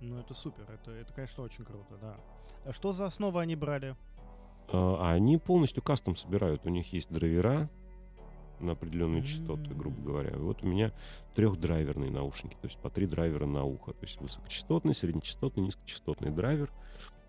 [0.00, 2.16] Ну, это супер, это, это, конечно, очень круто, да.
[2.64, 3.96] А что за основу они брали?
[4.72, 6.66] А они полностью кастом собирают.
[6.66, 7.68] У них есть драйвера
[8.60, 10.30] на определенные частоты, грубо говоря.
[10.30, 10.92] И вот у меня
[11.34, 13.92] трехдрайверные наушники, то есть по три драйвера на ухо.
[13.92, 16.70] То есть высокочастотный, среднечастотный, низкочастотный драйвер.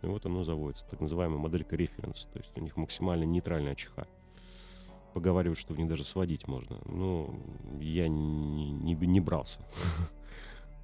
[0.02, 0.86] И вот оно заводится.
[0.89, 2.28] Так называемая моделька референс.
[2.34, 3.99] То есть у них максимально нейтральная ЧХ.
[5.13, 6.78] Поговаривают, что в них даже сводить можно.
[6.86, 7.34] Но
[7.80, 9.60] я не, не, не брался.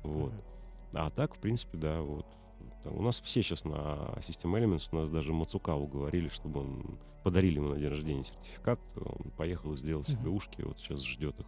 [0.04, 0.34] Вот.
[0.94, 2.28] А так, в принципе, да, вот
[2.92, 7.56] У нас все сейчас на System Elements, у нас даже Мацукаву говорили, чтобы он подарили
[7.56, 11.48] ему на день рождения сертификат, он поехал и сделал себе ушки, вот сейчас ждет их.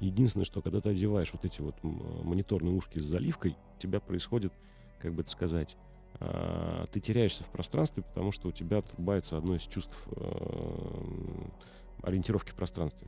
[0.00, 4.52] Единственное, что когда ты одеваешь вот эти вот мониторные ушки с заливкой, у тебя происходит,
[5.00, 5.76] как бы это сказать,
[6.20, 11.48] а, ты теряешься в пространстве, потому что у тебя отрубается одно из чувств э,
[12.02, 13.06] ориентировки в пространстве.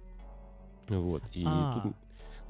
[0.89, 1.23] Вот.
[1.33, 1.81] И А.
[1.81, 1.97] тут,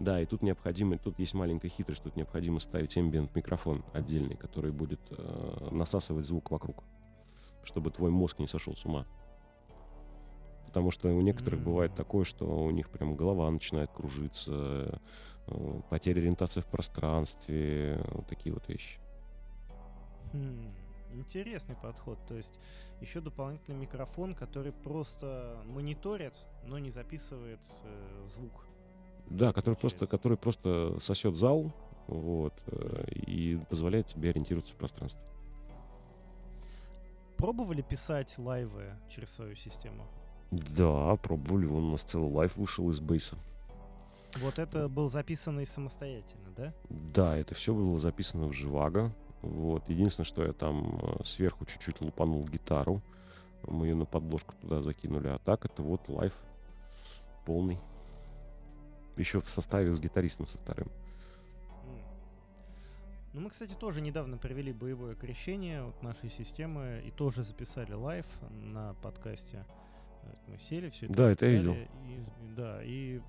[0.00, 4.72] да, и тут необходимо, тут есть маленькая хитрость, тут необходимо ставить ambient микрофон отдельный, который
[4.72, 6.82] будет э, насасывать звук вокруг,
[7.64, 9.06] чтобы твой мозг не сошел с ума.
[10.66, 11.64] Потому что у некоторых М.
[11.66, 14.98] бывает такое, что у них прям голова начинает кружиться,
[15.46, 18.98] э, потеря ориентации в пространстве, вот такие вот вещи.
[20.32, 20.72] Хм,
[21.12, 22.18] интересный подход.
[22.26, 22.58] То есть
[23.02, 28.64] еще дополнительный микрофон, который просто мониторит, но не записывает э, звук.
[29.30, 31.72] Да, который просто, который просто сосет зал,
[32.08, 35.22] вот, э, и позволяет тебе ориентироваться в пространстве.
[37.36, 40.04] Пробовали писать лайвы через свою систему?
[40.50, 43.36] Да, пробовали, вон у нас целый лайв вышел из бейса.
[44.38, 46.74] Вот это был записанный самостоятельно, да?
[46.88, 49.12] Да, это все было записано в Живаго.
[49.42, 49.88] Вот.
[49.88, 53.00] Единственное, что я там э, сверху чуть-чуть лупанул гитару.
[53.66, 55.28] Мы ее на подложку туда закинули.
[55.28, 56.34] А так это вот лайв
[57.44, 57.78] полный.
[59.20, 60.88] Еще в составе с гитаристом со вторым.
[63.32, 68.26] Ну, мы, кстати, тоже недавно провели боевое крещение вот нашей системы и тоже записали лайв
[68.50, 69.64] на подкасте.
[70.22, 73.20] Э, Мы сели, все это Да, это я распяли, и- да, и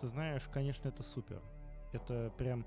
[0.00, 1.40] ты знаешь, конечно, это супер.
[1.92, 2.66] Это прям...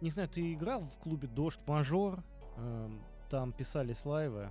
[0.00, 2.22] Не знаю, ты играл в клубе «Дождь Мажор»,
[2.58, 3.00] Эм,
[3.30, 4.50] там писались лайвы.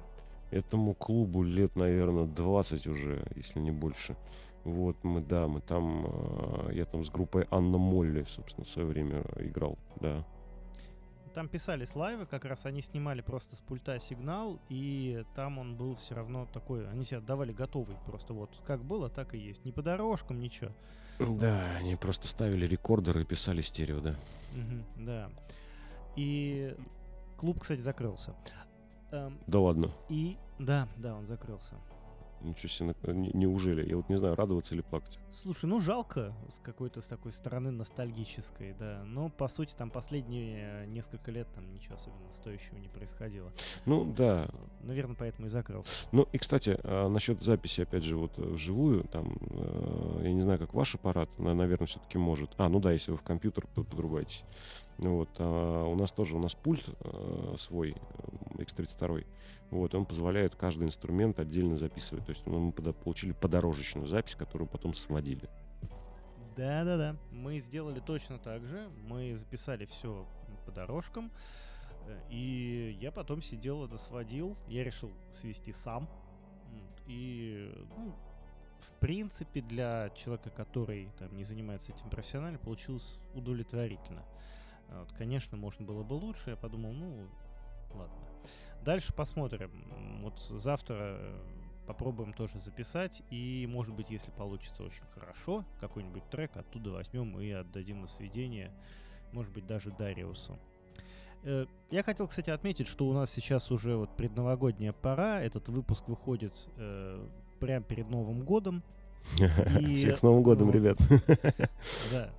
[0.51, 4.15] Этому клубу лет, наверное, 20 уже, если не больше.
[4.63, 8.87] Вот, мы, да, мы там, э, я там с группой Анна Молли, собственно, в свое
[8.87, 10.23] время играл, да.
[11.33, 15.95] Там писались лайвы, как раз они снимали просто с пульта сигнал, и там он был
[15.95, 19.63] все равно такой, они себе давали готовый, просто вот как было, так и есть.
[19.65, 20.71] Не по дорожкам, ничего.
[21.19, 24.15] Да, они просто ставили рекордер и писали стерео, да.
[24.97, 25.29] Да.
[26.15, 26.75] И
[27.37, 28.35] клуб, кстати, закрылся.
[29.11, 29.91] Эм, Да ладно.
[30.09, 31.75] и да, да, он закрылся.
[32.43, 32.95] Ничего себе,
[33.33, 33.87] неужели?
[33.87, 35.19] Я вот не знаю, радоваться или плакать.
[35.31, 39.03] Слушай, ну жалко с какой-то с такой стороны ностальгической, да.
[39.05, 43.51] Но по сути там последние несколько лет там ничего особенно стоящего не происходило.
[43.85, 44.49] Ну, да.
[44.81, 46.07] Наверное, поэтому и закрылся.
[46.11, 50.41] Ну, и, кстати, а, насчет записи, опять же, вот э, вживую, там, э, я не
[50.41, 52.51] знаю, как ваш аппарат, на- наверное, все-таки может.
[52.57, 54.43] А, ну да, если вы в компьютер под- подругаетесь.
[54.90, 59.25] Ну Вот, а у нас тоже, у нас пульт э, свой, э, X32,
[59.71, 62.25] вот, он позволяет каждый инструмент отдельно записывать.
[62.25, 65.49] То есть мы получили подорожечную запись, которую потом сводили.
[66.55, 67.15] Да-да-да.
[67.31, 68.89] Мы сделали точно так же.
[69.07, 70.27] Мы записали все
[70.65, 71.31] по дорожкам.
[72.07, 74.55] э, И я потом сидел, это сводил.
[74.67, 76.07] Я решил свести сам.
[77.07, 78.13] И, ну,
[78.79, 84.23] в принципе, для человека, который там не занимается этим профессионально, получилось удовлетворительно.
[84.89, 86.51] А Вот, конечно, можно было бы лучше.
[86.51, 87.27] Я подумал, ну,
[87.93, 88.15] ладно.
[88.83, 89.71] Дальше посмотрим.
[90.23, 91.39] Вот завтра э,
[91.87, 93.21] попробуем тоже записать.
[93.29, 98.71] И, может быть, если получится очень хорошо, какой-нибудь трек оттуда возьмем и отдадим на сведение.
[99.31, 100.57] Может быть, даже Дариусу.
[101.43, 105.41] Э, Я хотел, кстати, отметить, что у нас сейчас уже вот предновогодняя пора.
[105.41, 107.27] Этот выпуск выходит э,
[107.59, 108.83] прямо перед Новым годом.
[109.79, 110.97] И, Всех с Новым годом, ну, ребят.
[112.11, 112.31] Да.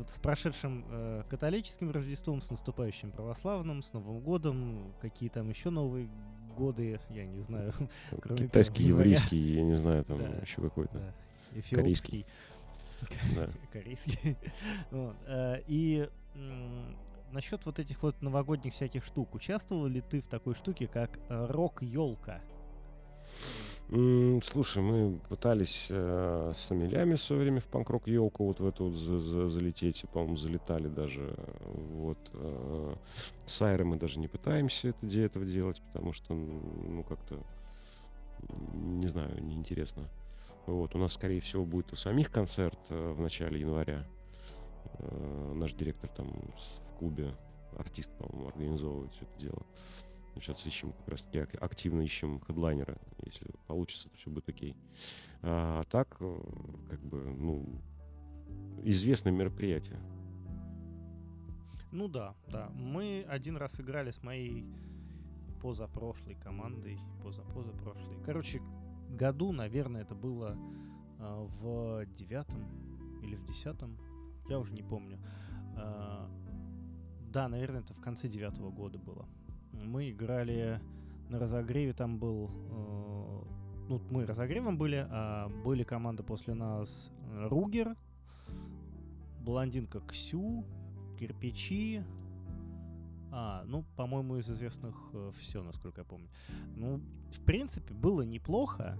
[0.00, 5.68] Вот с прошедшим э, католическим Рождеством, с наступающим православным, с Новым годом, какие там еще
[5.68, 6.08] новые
[6.56, 7.74] годы, я не знаю.
[8.22, 9.10] кроме Китайский, 1 января.
[9.10, 10.24] еврейский, я не знаю, там Да.
[10.40, 10.98] еще какой-то.
[10.98, 11.14] Да,
[11.58, 12.24] Эфиопский,
[13.34, 13.50] Да.
[13.74, 14.38] корейский.
[14.90, 16.08] Вот, э, И
[17.30, 21.46] насчет вот этих вот новогодних всяких штук, участвовал ли ты в такой штуке, как э,
[21.46, 22.40] рок-елка?
[23.92, 28.84] Слушай, мы пытались э, с Амелями в свое время в панк-рок елку вот в эту
[28.84, 31.34] вот за- за- залететь, и, по-моему, залетали даже.
[31.74, 32.18] Вот.
[32.34, 32.94] э,
[33.46, 37.40] с Айрой мы даже не пытаемся это, этого делать, потому что, ну, как-то,
[38.74, 40.04] не знаю, неинтересно.
[40.66, 40.94] Вот.
[40.94, 44.06] У нас, скорее всего, будет у самих концерт э, в начале января.
[45.00, 47.34] Э, наш директор там в клубе,
[47.76, 49.62] артист, по-моему, организовывает все это дело.
[50.40, 52.96] Сейчас ищем как раз таки ак- активно ищем хедлайнера.
[53.24, 54.76] Если получится, то все будет окей.
[55.42, 56.40] А так, э,
[56.88, 57.80] как бы, ну,
[58.82, 60.00] известное мероприятие.
[61.92, 62.68] Ну да, да.
[62.70, 64.64] Мы один раз играли с моей
[65.60, 68.22] позапрошлой командой, позапозапрошлой.
[68.24, 68.62] Короче,
[69.10, 70.56] году, наверное, это было
[71.18, 72.64] а, в девятом
[73.22, 73.98] или в десятом,
[74.48, 75.18] я уже не помню.
[75.76, 76.30] А,
[77.30, 79.28] да, наверное, это в конце девятого года было.
[79.72, 80.80] Мы играли
[81.28, 82.50] на разогреве, там был...
[82.70, 83.42] Э,
[83.88, 87.96] ну, мы разогревом были, а были команды после нас Ругер,
[89.40, 90.64] блондинка Ксю,
[91.18, 92.02] кирпичи,
[93.32, 96.28] а, ну, по-моему, из известных э, все, насколько я помню.
[96.74, 97.00] Ну,
[97.32, 98.98] в принципе, было неплохо,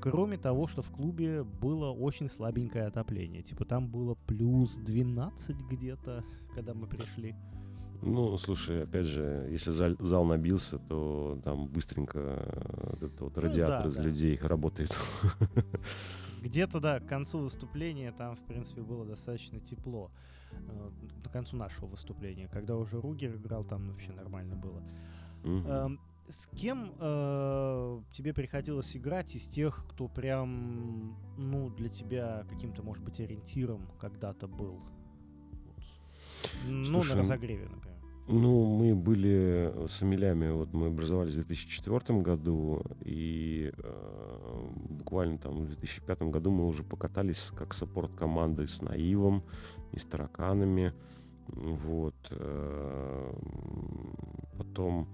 [0.00, 3.42] кроме того, что в клубе было очень слабенькое отопление.
[3.42, 7.34] Типа там было плюс 12 где-то, когда мы пришли.
[8.06, 13.78] Ну, слушай, опять же, если зал, зал набился, то там быстренько э, этот вот радиатор
[13.78, 14.02] ну, да, из да.
[14.02, 14.96] людей работает.
[16.42, 20.10] Где-то, да, к концу выступления там, в принципе, было достаточно тепло.
[20.52, 20.90] Э,
[21.22, 22.46] до концу нашего выступления.
[22.48, 24.82] Когда уже Ругер играл, там вообще нормально было.
[25.44, 25.98] Угу.
[26.28, 33.04] С кем э, тебе приходилось играть из тех, кто прям, ну, для тебя каким-то, может
[33.04, 34.80] быть, ориентиром когда-то был?
[36.66, 37.93] Ну, на разогреве, например.
[38.26, 45.64] Ну, мы были с Амелями, вот мы образовались в 2004 году, и э, буквально там
[45.64, 49.42] в 2005 году мы уже покатались как саппорт команды с Наивом
[49.92, 50.94] и с Тараканами,
[51.48, 52.14] вот.
[52.30, 53.32] Э,
[54.56, 55.08] потом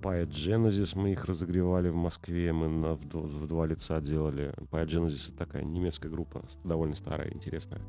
[0.00, 4.54] Pia Genesis мы их разогревали в Москве, мы на, в, в два лица делали.
[4.70, 7.82] Pia Genesis это такая немецкая группа, довольно старая, интересная.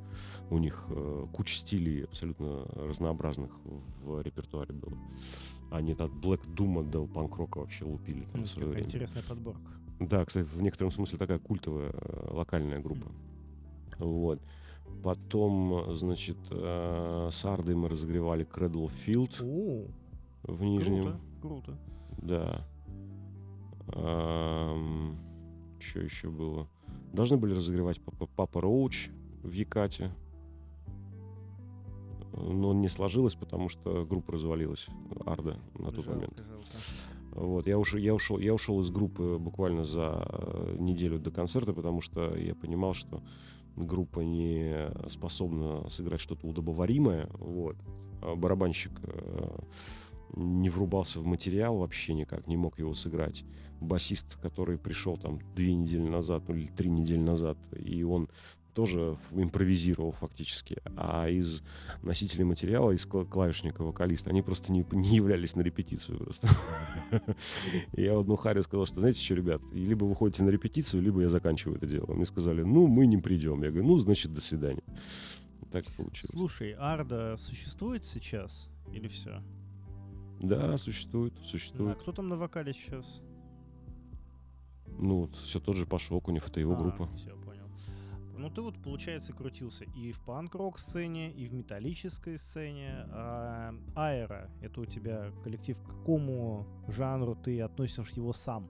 [0.50, 3.52] У них э, куча стилей абсолютно разнообразных
[4.04, 4.98] в репертуаре было.
[5.72, 8.26] Они от Black Doom до панк-рока вообще лупили.
[8.32, 9.72] Там, ну, какая интересная подборка.
[10.00, 13.08] Да, кстати, в некотором смысле такая культовая э, локальная группа.
[13.08, 14.06] Mm.
[14.06, 14.42] Вот.
[15.04, 19.86] Потом, значит, э, с Ардой мы разогревали Cradle Field О,
[20.44, 21.04] в Нижнем.
[21.04, 21.78] Круто, круто.
[22.22, 22.66] Да.
[25.80, 26.68] что еще было?
[27.14, 29.10] Должны были разогревать Папа, Папа Роуч
[29.44, 30.12] в Якате.
[32.34, 34.88] Но не сложилось, потому что группа развалилась,
[35.26, 36.38] Арда, на тот жалко, момент.
[36.38, 36.68] Жалко.
[37.32, 41.74] Вот, я ушел, я ушел, я ушел из группы буквально за э, неделю до концерта,
[41.74, 43.22] потому что я понимал, что
[43.76, 47.30] группа не способна сыграть что-то удобоваримое.
[47.34, 47.78] Вот.
[48.22, 49.60] А барабанщик э,
[50.36, 53.44] не врубался в материал вообще никак, не мог его сыграть.
[53.82, 58.30] Басист, который пришел там две недели назад, ну или три недели назад, и он
[58.74, 60.78] тоже импровизировал фактически.
[60.96, 61.64] А из
[62.02, 66.48] носителей материала, из клавишника, вокалиста, они просто не, не являлись на репетицию просто.
[67.94, 71.30] Я одну Харри сказал, что, знаете что, ребят, либо вы ходите на репетицию, либо я
[71.30, 72.14] заканчиваю это дело.
[72.14, 73.64] Мне сказали, ну, мы не придем.
[73.64, 74.84] Я говорю, ну, значит, до свидания.
[75.72, 76.32] Так получилось.
[76.32, 79.44] Слушай, Арда существует сейчас или все?
[80.40, 81.98] Да, существует, существует.
[81.98, 83.22] А кто там на вокале сейчас?
[84.98, 87.08] Ну, все тот же Паша Окунев, это его а, группа.
[87.08, 87.70] Все, понял.
[88.38, 93.06] Ну, ты вот, получается, крутился и в панк-рок сцене, и в металлической сцене.
[93.12, 98.70] А Аэро, это у тебя коллектив, к какому жанру ты относишь его сам?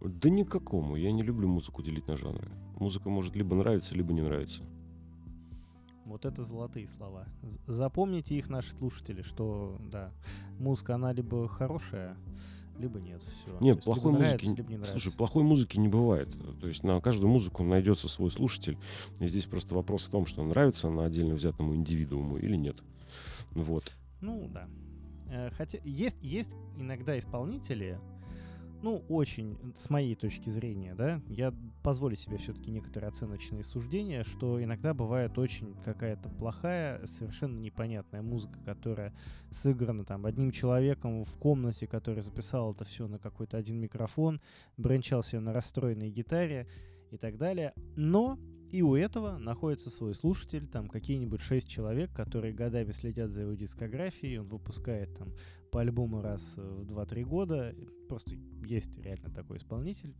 [0.00, 0.96] Да никакому.
[0.96, 2.50] Я не люблю музыку делить на жанры.
[2.78, 4.64] Музыка может либо нравиться, либо не нравиться.
[6.08, 7.26] Вот это золотые слова.
[7.66, 10.10] Запомните их наши слушатели, что да,
[10.58, 12.16] музыка она либо хорошая,
[12.78, 13.22] либо нет.
[13.22, 13.58] Все.
[13.60, 14.24] Нет, плохой музыки.
[14.24, 14.98] Нравится, либо не нравится.
[14.98, 16.28] Слушай, плохой музыки не бывает.
[16.60, 18.78] То есть на каждую музыку найдется свой слушатель.
[19.20, 22.82] И здесь просто вопрос в том, что нравится она отдельно взятому индивидууму или нет.
[23.50, 23.92] Вот.
[24.22, 24.66] Ну да.
[25.30, 28.00] Э, хотя есть, есть иногда исполнители,
[28.82, 34.62] ну, очень, с моей точки зрения, да, я позволю себе все-таки некоторые оценочные суждения, что
[34.62, 39.14] иногда бывает очень какая-то плохая, совершенно непонятная музыка, которая
[39.50, 44.40] сыграна там одним человеком в комнате, который записал это все на какой-то один микрофон,
[44.76, 46.68] бренчался на расстроенной гитаре
[47.10, 47.72] и так далее.
[47.96, 48.38] Но
[48.70, 53.54] и у этого находится свой слушатель, там какие-нибудь шесть человек, которые годами следят за его
[53.54, 55.32] дискографией, он выпускает там
[55.70, 57.74] по альбому раз в 2-3 года.
[58.08, 60.14] Просто есть реально такой исполнитель.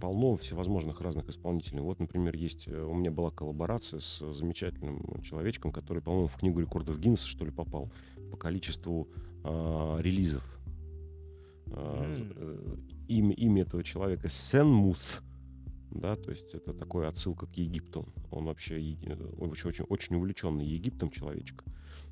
[0.00, 1.80] Полно всевозможных разных исполнителей.
[1.80, 6.60] Вот, например, есть э, у меня была коллаборация с замечательным человечком, который, по-моему, в книгу
[6.60, 7.90] рекордов Гиннесса, что ли, попал
[8.30, 9.08] по количеству
[9.42, 10.44] э, релизов.
[11.66, 12.86] Mm.
[13.08, 14.98] Имя, имя этого человека Сенмут
[15.90, 18.06] да, то есть это такая отсылка к Египту.
[18.30, 18.76] Он вообще
[19.38, 21.64] очень, очень, очень увлеченный Египтом человечек.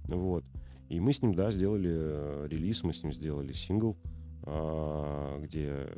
[0.04, 0.44] Вот.
[0.88, 3.96] И мы с ним, да, сделали э, релиз, мы с ним сделали сингл,
[4.42, 5.88] а, где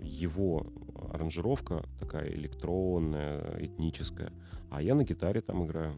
[0.00, 0.66] его
[1.12, 4.32] аранжировка такая электронная, этническая,
[4.70, 5.94] а я на гитаре там играю.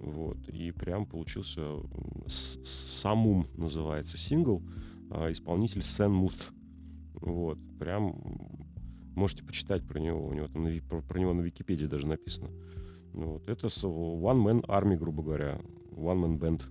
[0.00, 0.48] Вот.
[0.48, 1.62] И прям получился
[2.26, 4.62] Самум называется сингл,
[5.10, 6.52] а исполнитель Сен Мут.
[7.14, 7.58] Вот.
[7.78, 8.14] Прям
[9.18, 10.28] Можете почитать про него.
[10.28, 12.50] У него там про, про него на Википедии даже написано.
[13.14, 13.48] Вот.
[13.48, 15.60] Это One Man Army, грубо говоря.
[15.98, 16.62] One Man Band.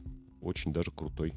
[0.41, 1.33] Очень даже крутой.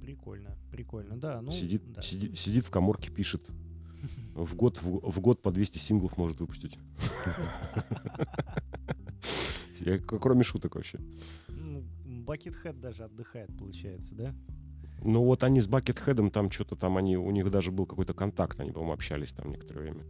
[0.00, 1.40] Прикольно, прикольно, да.
[1.40, 2.02] Ну, сидит, да.
[2.02, 3.42] Сидит, сидит в коморке, пишет.
[4.34, 6.78] В год, в, в год по 200 синглов может выпустить.
[9.80, 10.98] Я, кроме шуток вообще.
[11.48, 14.34] Ну, Бакетхед даже отдыхает, получается, да?
[15.02, 18.60] Ну вот они с Бакетхедом там что-то там, они, у них даже был какой-то контакт,
[18.60, 20.04] они, по-моему, общались там некоторое время.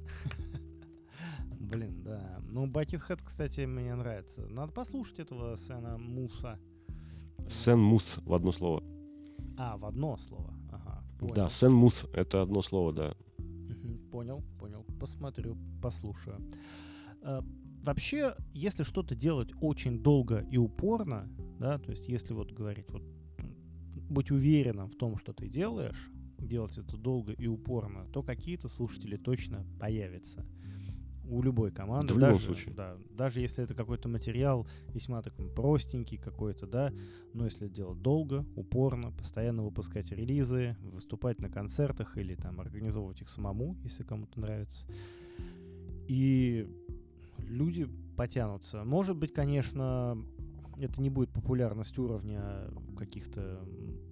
[1.60, 2.40] Блин, да.
[2.48, 4.46] Ну, Бакетхед, кстати, мне нравится.
[4.48, 6.58] Надо послушать этого Сэна Муса.
[7.48, 8.82] Сен Мус в одно слово.
[9.56, 10.54] А, в одно слово.
[10.72, 11.04] Ага.
[11.18, 11.34] Понял.
[11.34, 13.14] Да, Сен Мус это одно слово, да.
[14.10, 14.84] Понял, понял.
[14.98, 16.40] Посмотрю, послушаю.
[17.22, 17.44] А,
[17.82, 21.28] вообще, если что-то делать очень долго и упорно,
[21.58, 23.02] да, то есть если вот говорить, вот
[24.08, 29.16] быть уверенным в том, что ты делаешь, делать это долго и упорно, то какие-то слушатели
[29.16, 30.44] точно появятся
[31.30, 32.08] у любой команды.
[32.08, 32.74] Да, в любом даже, случае.
[32.74, 36.92] Да, даже если это какой-то материал весьма такой простенький какой-то, да,
[37.32, 43.28] но если делать долго, упорно, постоянно выпускать релизы, выступать на концертах или там организовывать их
[43.28, 44.84] самому, если кому-то нравится.
[46.08, 46.68] И
[47.38, 48.84] люди потянутся.
[48.84, 50.18] Может быть, конечно,
[50.78, 53.60] это не будет популярность уровня каких-то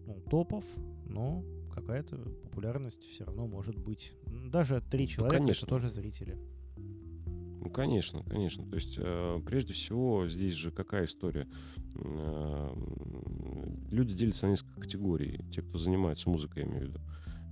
[0.06, 0.64] ну, топов,
[1.06, 1.44] но
[1.74, 4.14] какая-то популярность все равно может быть.
[4.26, 5.64] Даже три человека конечно.
[5.64, 6.38] это тоже зрители.
[7.60, 8.64] Ну, конечно, конечно.
[8.68, 11.46] То есть, э, прежде всего, здесь же какая история?
[11.96, 12.72] Э,
[13.90, 15.40] люди делятся на несколько категорий.
[15.52, 17.00] Те, кто занимается музыкой, я имею в виду.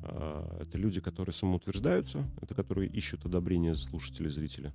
[0.02, 4.72] Э, это люди, которые самоутверждаются, это которые ищут одобрение слушателей, зрителя.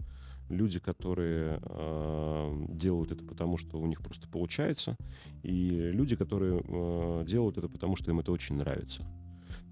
[0.50, 4.98] Люди, которые э, делают это потому, что у них просто получается.
[5.44, 9.04] И люди, которые э, делают это потому, что им это очень нравится.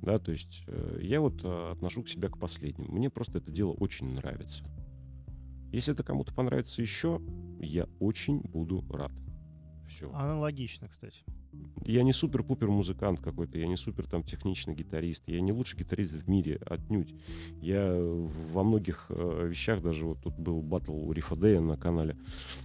[0.02, 2.88] Да, то есть э, я вот отношу к себя к последним.
[2.92, 4.64] Мне просто это дело очень нравится.
[5.72, 7.22] Если это кому-то понравится еще,
[7.60, 9.12] я очень буду рад.
[9.88, 10.12] Все.
[10.14, 11.24] Аналогично, кстати.
[11.84, 16.14] Я не супер-пупер музыкант какой-то, я не супер там техничный гитарист, я не лучший гитарист
[16.14, 17.14] в мире, отнюдь.
[17.62, 17.96] Я
[18.54, 22.18] во многих э, вещах, даже вот тут был батл у Рифа Дэя на канале,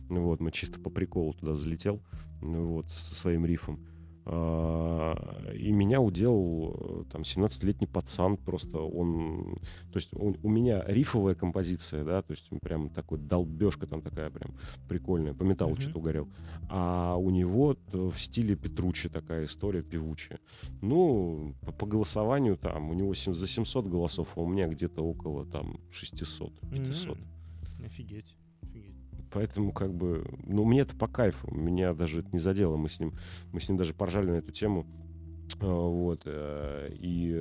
[0.09, 2.03] вот, мы чисто по приколу туда залетел,
[2.41, 3.81] вот, со своим рифом.
[4.27, 9.57] А, и меня уделал э, там 17-летний пацан, просто он,
[9.93, 14.31] то есть у, у меня рифовая композиция, да, то есть прям такой долбежка там такая
[14.31, 14.55] прям
[14.89, 15.81] прикольная, по металлу mm-hmm.
[15.81, 16.29] что-то угорел,
[16.70, 20.41] а у него в стиле Петручи такая история певучая.
[20.81, 25.03] Ну, по, по голосованию там у него 7, за 700 голосов, а у меня где-то
[25.03, 27.18] около там 600, 500.
[27.18, 27.85] Mm-hmm.
[27.85, 28.37] Офигеть.
[29.35, 31.53] Поэтому, как бы, ну, мне это по кайфу.
[31.53, 32.76] Меня даже это не задело.
[32.76, 33.12] Мы с ним,
[33.53, 34.87] мы с ним даже поржали на эту тему.
[35.61, 36.22] А, вот.
[36.24, 37.32] Э, и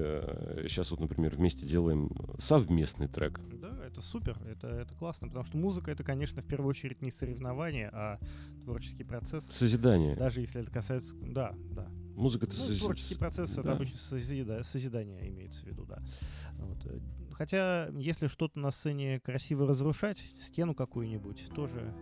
[0.67, 3.39] сейчас вот, например, вместе делаем совместный трек.
[3.61, 7.11] Да, это супер, это, это классно, потому что музыка это, конечно, в первую очередь не
[7.11, 8.19] соревнование, а
[8.63, 9.45] творческий процесс.
[9.53, 10.15] Созидание.
[10.15, 11.15] Даже если это касается...
[11.21, 11.87] Да, да.
[12.15, 12.79] Музыка это ну, сози...
[12.79, 13.73] Творческий процесс это да.
[13.73, 14.63] обычно созида...
[14.63, 16.01] созидание имеется в виду, да.
[16.57, 16.77] Вот.
[17.33, 21.93] Э, хотя, если что-то на сцене красиво разрушать, стену какую-нибудь, тоже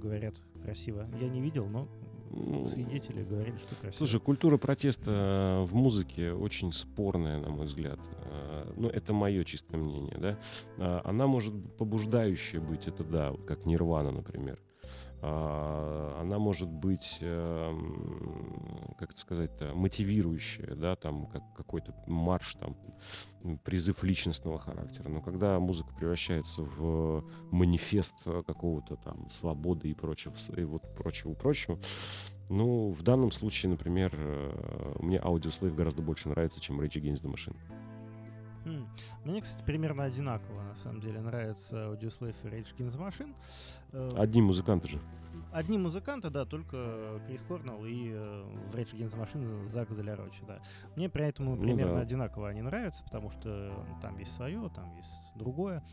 [0.00, 1.08] говорят красиво.
[1.20, 1.88] Я не видел, но
[2.30, 4.06] ну, свидетели говорили, что красиво.
[4.06, 8.00] Слушай, культура протеста в музыке очень спорная, на мой взгляд.
[8.24, 10.38] Э, ну, это мое чистое мнение, да.
[10.78, 14.58] А, она может побуждающая быть, это да, как Нирвана, например.
[15.22, 22.76] А, она может быть, эм, как это сказать-то, мотивирующая, да, там как какой-то марш, там
[23.64, 25.08] призыв личностного характера.
[25.08, 31.78] Но когда музыка превращается в манифест какого-то там свободы и прочего, и вот прочего, прочего,
[32.48, 37.32] ну, в данном случае, например, э, мне Audioslave гораздо больше нравится, чем Rage Against the
[37.32, 37.56] Machine.
[38.66, 38.86] Mm.
[39.24, 43.34] Мне, кстати, примерно одинаково, на самом деле, нравится Audioslave и Rage Against Machine.
[43.92, 44.98] Э, Одни музыканты же.
[45.52, 50.60] Одни музыканты, да, только Крис Корнелл и э, в Rage Against Machine Зак Долярочи, да.
[50.96, 52.00] Мне при этом ну, примерно да.
[52.00, 55.84] одинаково они нравятся, потому что там есть свое, там есть другое.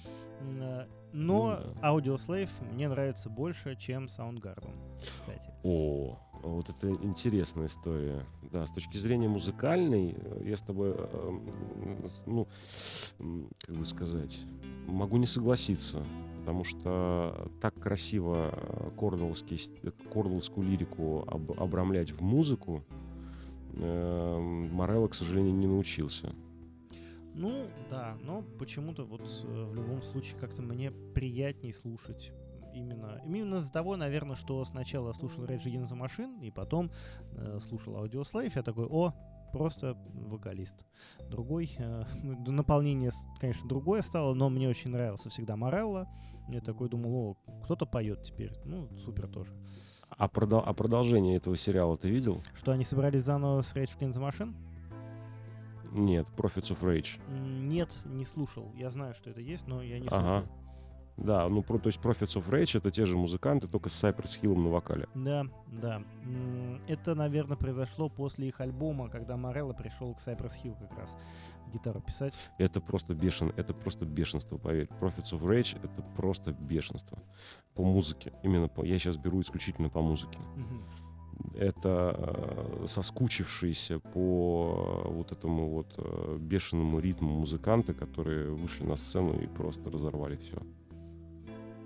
[0.41, 1.93] Э, но ну, да.
[1.93, 4.74] Audioslave мне нравится больше, чем Soundgarden,
[5.15, 5.53] кстати.
[5.61, 8.26] О, вот это интересная история.
[8.52, 11.39] Да, с точки зрения музыкальной, э, я с тобой, э,
[12.26, 12.48] ну,
[13.60, 14.41] как бы сказать,
[14.88, 16.06] могу не согласиться,
[16.39, 22.84] потому что так красиво э, кордовскую лирику об, обрамлять в музыку
[23.74, 26.36] э, Морелло, к сожалению, не научился.
[27.36, 32.32] Ну, да, но почему-то вот в любом случае как-то мне приятнее слушать
[32.74, 36.91] именно, именно из-за того, наверное, что сначала слушал Rage Against the Machine, и потом
[37.34, 39.13] э, слушал Audio Slave, я такой, о,
[39.51, 40.76] просто вокалист.
[41.30, 42.03] Другой, э,
[42.47, 46.07] наполнение, конечно, другое стало, но мне очень нравился всегда Морелло.
[46.49, 48.51] Я такой думал, о, кто-то поет теперь.
[48.65, 49.51] Ну, супер тоже.
[50.09, 52.41] А, продол- а продолжение этого сериала ты видел?
[52.55, 54.53] Что, они собрались заново с Rage Against the Machine?
[55.91, 57.19] Нет, Prophets of Rage.
[57.30, 58.71] Нет, не слушал.
[58.76, 60.47] Я знаю, что это есть, но я не Ага.
[61.18, 64.41] Да, ну, про, то есть Prophets of Rage это те же музыканты, только с Cypress
[64.41, 65.07] Hill на вокале.
[65.14, 66.01] Да, да.
[66.88, 71.16] Это, наверное, произошло после их альбома, когда Морелло пришел к Cypress Hill как раз
[71.72, 72.38] гитару писать.
[72.57, 74.88] Это просто бешен, это просто бешенство, поверь.
[74.99, 77.18] Prophets of Rage это просто бешенство.
[77.76, 78.34] По музыке.
[78.43, 80.38] Именно по, я сейчас беру исключительно по музыке.
[81.55, 88.95] Это э, соскучившиеся по э, вот этому вот э, бешеному ритму музыканты, которые вышли на
[88.95, 90.57] сцену и просто разорвали все.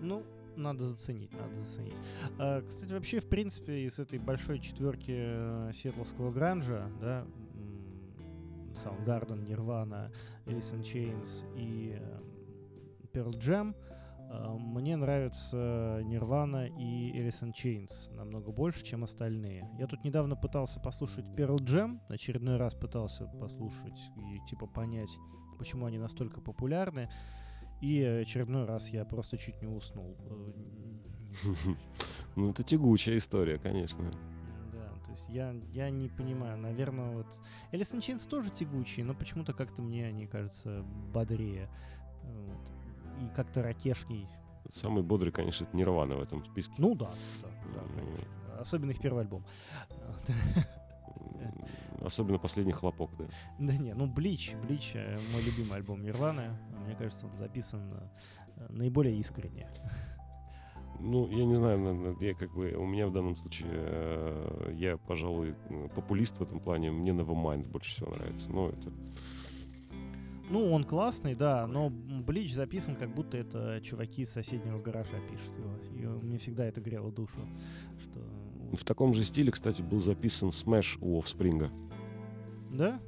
[0.02, 0.24] Ну,
[0.58, 1.98] надо заценить, надо заценить.
[2.40, 7.26] А, кстати, вообще, в принципе, из этой большой четверки э, сиэтловского гранжа, да,
[8.74, 10.12] Soundgarden, Nirvana,
[10.46, 12.22] Alice in Chains и э,
[13.14, 13.76] Pearl Jam,
[14.30, 19.70] э, мне нравится Nirvana и Alice in Chains намного больше, чем остальные.
[19.78, 25.16] Я тут недавно пытался послушать Pearl Jam, очередной раз пытался послушать и типа понять,
[25.58, 27.10] почему они настолько популярны.
[27.82, 30.16] И очередной раз я просто чуть не уснул.
[30.30, 30.52] Э,
[32.36, 34.10] Ну, это тягучая история, конечно.
[34.74, 37.28] Да, то есть я, я не понимаю, наверное, вот...
[37.72, 41.70] In Chains тоже тягучие, но почему-то как-то мне они кажутся бодрее.
[42.24, 42.60] Вот.
[43.22, 44.28] И как-то ракешней.
[44.70, 46.74] Самый бодрый, конечно, это Нирвана в этом списке.
[46.78, 47.12] Ну да,
[47.42, 48.28] да, да, Ну, конечно.
[48.60, 49.46] Особенно их первый альбом.
[51.42, 53.26] М, Особенно последний хлопок, да.
[53.60, 56.50] Да не, ну Блич, Блич мой любимый альбом Нирваны.
[56.86, 57.82] Мне кажется, он записан
[58.58, 59.68] э, наиболее искренне.
[61.00, 64.72] Ну, я не знаю, на- на- я как бы, у меня в данном случае, э,
[64.76, 65.54] я, пожалуй,
[65.96, 68.50] популист в этом плане, мне Nevermind больше всего нравится.
[68.52, 68.92] Ну, это,
[70.50, 75.52] Ну, он классный, да, но Блич записан, как будто это чуваки из соседнего гаража пишут
[75.58, 75.78] его.
[75.94, 77.42] И мне всегда это грело душу,
[78.00, 78.22] что...
[78.74, 81.70] в таком же стиле, кстати, был записан Smash у Offspring.
[82.72, 83.00] Да?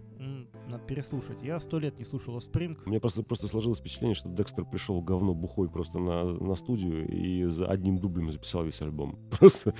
[0.67, 1.41] Надо переслушать.
[1.41, 2.77] Я сто лет не слушал Offspring.
[2.85, 7.45] Мне просто, просто сложилось впечатление, что Декстер пришел говно бухой просто на, на студию и
[7.45, 9.17] за одним дублем записал весь альбом.
[9.39, 9.73] Просто,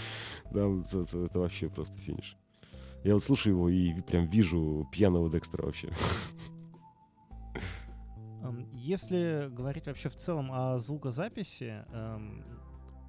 [0.51, 2.37] да, это, это вообще просто финиш.
[3.03, 5.89] Я вот слушаю его и прям вижу пьяного Декстера вообще.
[8.73, 11.85] Если говорить вообще в целом о звукозаписи,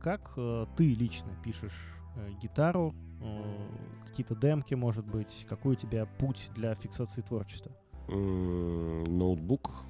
[0.01, 2.00] как э, ты лично пишешь
[2.41, 3.69] гитару, э,
[4.07, 7.73] какие-то демки, может быть, какой у тебя путь для фиксации творчества?
[8.09, 9.85] Ноутбук,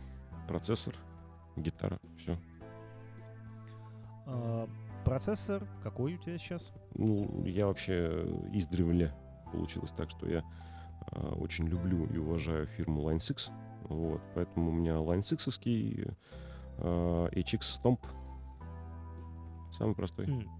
[0.46, 0.94] процессор,
[1.56, 2.38] гитара, все.
[4.26, 4.66] Э,
[5.04, 6.72] Процессор какой у тебя сейчас?
[6.94, 9.12] Ну, я вообще издревле
[9.50, 10.44] получилось так, что я
[11.12, 13.50] а, очень люблю и уважаю фирму Line 6.
[13.84, 15.66] Вот, поэтому у меня Line 6
[16.78, 18.00] HX Stomp.
[19.72, 20.26] Самый простой.
[20.26, 20.59] М.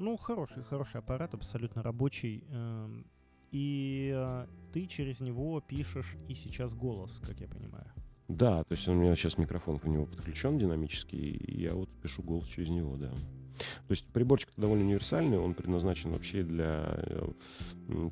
[0.00, 2.42] Ну, хороший, хороший аппарат, абсолютно рабочий.
[2.48, 3.04] эм,
[3.52, 7.84] И э, ты через него пишешь и сейчас голос, как я понимаю.
[8.28, 12.22] Да, то есть у меня сейчас микрофон к нему подключен динамический, и я вот пишу
[12.22, 13.10] голос через него, да.
[13.10, 17.28] То есть приборчик довольно универсальный, он предназначен вообще для э,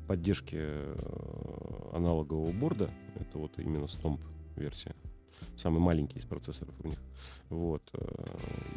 [0.07, 2.91] поддержки э, аналогового борда.
[3.15, 4.19] Это вот именно Stomp
[4.57, 4.93] версия.
[5.57, 6.99] Самый маленький из процессоров у них.
[7.49, 7.81] Вот.
[7.93, 8.25] э,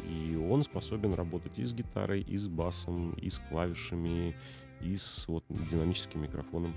[0.09, 4.35] И он способен работать и с гитарой, и с басом, и с клавишами,
[4.81, 6.73] и с вот динамическим микрофоном.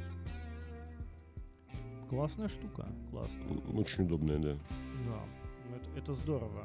[2.09, 3.43] Классная штука, классно.
[3.74, 4.55] Очень удобная, да.
[5.07, 6.64] Да, это, это здорово.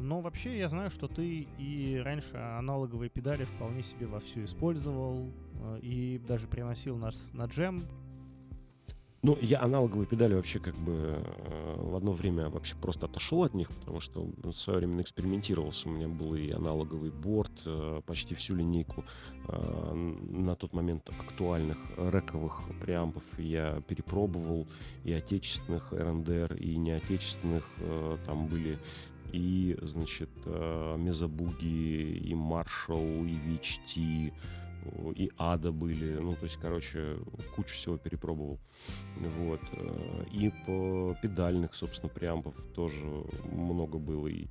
[0.00, 5.80] Но вообще я знаю, что ты и раньше аналоговые педали вполне себе вовсю использовал э,
[5.82, 7.82] и даже приносил на, с- на джем.
[9.22, 13.54] Ну, я аналоговые педали вообще как бы э, в одно время вообще просто отошел от
[13.54, 15.88] них, потому что в свое время экспериментировался.
[15.88, 19.04] У меня был и аналоговый борт, э, почти всю линейку
[19.48, 24.68] э, на тот момент актуальных рековых преампов я перепробовал,
[25.04, 27.64] и отечественных РНДР, и неотечественных
[28.26, 28.78] там были
[29.32, 34.32] и, значит, Мезобуги, и Маршалл, и VHT,
[35.14, 36.18] и Ада были.
[36.18, 37.18] Ну, то есть, короче,
[37.54, 38.58] кучу всего перепробовал.
[39.16, 39.60] Вот.
[39.72, 43.04] э, И по педальных, собственно, преампов тоже
[43.52, 44.26] много было.
[44.28, 44.46] И,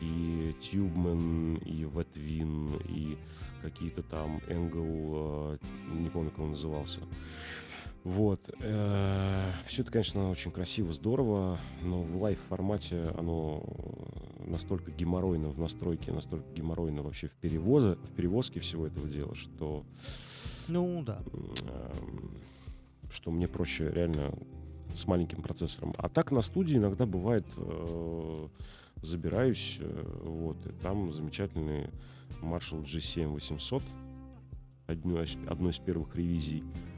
[0.00, 3.16] и Tubeman, и Wetwin, и
[3.62, 7.00] какие-то там Angle, э, не помню, как он назывался.
[8.06, 8.48] Вот.
[9.66, 13.64] Все это, конечно, очень красиво, здорово, но в лайв-формате оно
[14.46, 19.82] настолько геморройно в настройке, настолько геморройно вообще в, перевоза, в перевозке всего этого дела, что
[20.68, 21.20] Ну да.
[21.32, 22.30] эм,
[23.10, 24.32] что мне проще реально
[24.94, 25.92] с маленьким процессором.
[25.98, 28.48] А так на студии иногда бывает э,
[29.02, 31.90] забираюсь, э, вот, и там замечательный
[32.40, 33.82] Marshall G7 800,
[34.86, 36.95] одно, одно из первых ревизий, э,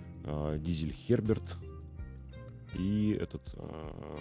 [0.59, 1.45] дизель Herbert
[2.75, 4.19] и этот, э,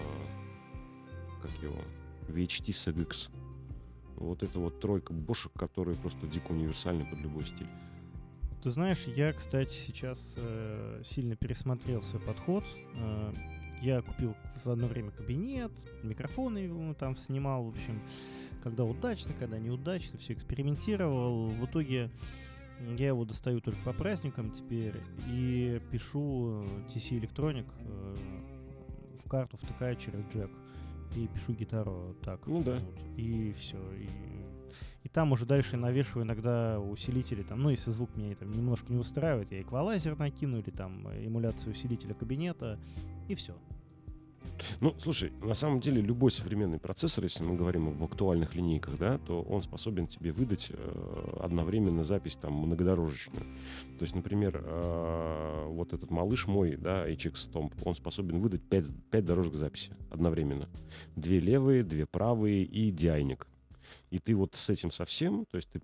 [1.41, 1.75] как его,
[2.27, 3.29] VHT SGX.
[4.17, 7.69] Вот это вот тройка бошек, которые просто дико универсальны под любой стиль.
[8.63, 12.63] Ты знаешь, я, кстати, сейчас э, сильно пересмотрел свой подход.
[12.95, 13.31] Э,
[13.81, 18.01] я купил в одно время кабинет, микрофоны ему там снимал, в общем,
[18.63, 21.49] когда удачно, когда неудачно, все экспериментировал.
[21.49, 22.09] В итоге
[22.97, 24.95] я его достаю только по праздникам теперь
[25.27, 28.15] и пишу TC Electronic э,
[29.23, 30.51] в карту, втыкаю через джек
[31.15, 32.45] и пишу гитару так.
[32.47, 32.79] Ну да.
[32.79, 33.77] Вот, и все.
[33.93, 34.07] И,
[35.03, 38.99] и там уже дальше навешиваю иногда усилители, там, ну, если звук меня там немножко не
[38.99, 42.79] устраивает, я эквалайзер накину или там эмуляцию усилителя кабинета,
[43.27, 43.55] и все.
[44.79, 49.17] Ну, слушай, на самом деле любой современный процессор, если мы говорим об актуальных линейках, да,
[49.17, 53.43] то он способен тебе выдать э, одновременно запись там многодорожечную.
[53.97, 58.85] То есть, например, э, вот этот малыш мой, да, HX Stomp, он способен выдать 5,
[59.11, 60.67] 5 дорожек записи одновременно.
[61.15, 63.47] Две левые, две правые и диайник.
[64.09, 65.81] И ты вот с этим совсем, то есть ты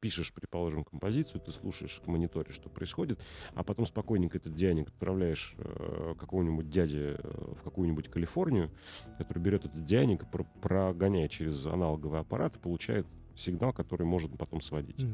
[0.00, 3.20] пишешь, предположим, композицию, ты слушаешь в мониторе, что происходит,
[3.54, 8.70] а потом спокойненько этот дианик отправляешь э, какому-нибудь дяде э, в какую-нибудь Калифорнию,
[9.18, 14.60] который берет этот дианик, про прогоняет через аналоговый аппарат и получает сигнал, который может потом
[14.60, 15.04] сводить.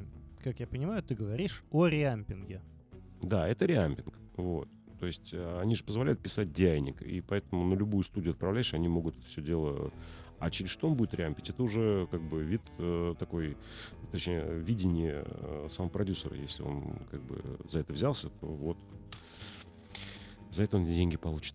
[0.43, 2.61] Как я понимаю, ты говоришь о реампинге.
[3.23, 4.19] Да, это реампинг.
[4.37, 4.69] Вот.
[4.99, 8.89] То есть э, они же позволяют писать дианик, и поэтому на любую студию отправляешь, они
[8.89, 9.93] могут это все дело
[10.43, 13.57] а через что он будет рямпить, это уже как бы вид э, такой,
[14.11, 16.35] точнее, видение э, самого продюсера.
[16.35, 17.41] Если он как бы
[17.71, 18.77] за это взялся, то вот
[20.51, 21.55] за это он деньги получит.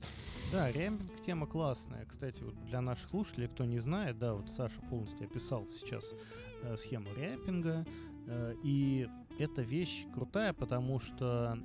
[0.53, 2.05] Да, рямпинг тема классная.
[2.05, 6.15] Кстати, вот для наших слушателей, кто не знает, да, вот Саша полностью описал сейчас
[6.63, 7.85] э, схему рямпинга.
[8.27, 11.59] Э, и эта вещь крутая, потому что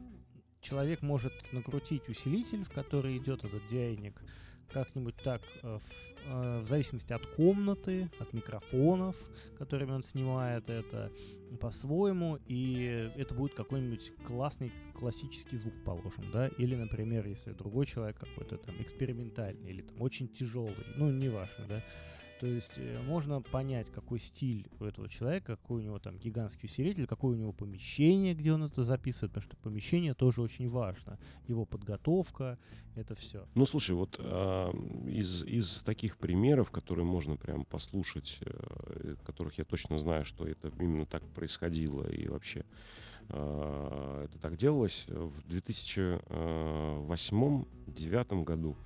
[0.60, 4.20] человек может накрутить усилитель, в который идет этот диайник,
[4.72, 9.16] как-нибудь так, э, в, э, в зависимости от комнаты, от микрофонов,
[9.58, 11.12] которыми он снимает это
[11.60, 18.18] по-своему, и это будет какой-нибудь классный классический звук, положим, да, или, например, если другой человек
[18.18, 21.84] какой-то там экспериментальный или там очень тяжелый, ну, неважно, да,
[22.42, 26.66] то есть э, можно понять, какой стиль у этого человека, какой у него там гигантский
[26.66, 31.20] усилитель, какое у него помещение, где он это записывает, потому что помещение тоже очень важно.
[31.46, 32.58] Его подготовка,
[32.96, 33.46] это все.
[33.54, 34.72] Ну, слушай, вот э,
[35.06, 40.72] из, из таких примеров, которые можно прям послушать, э, которых я точно знаю, что это
[40.80, 42.64] именно так происходило и вообще
[43.28, 48.76] э, это так делалось, в 2008-2009 году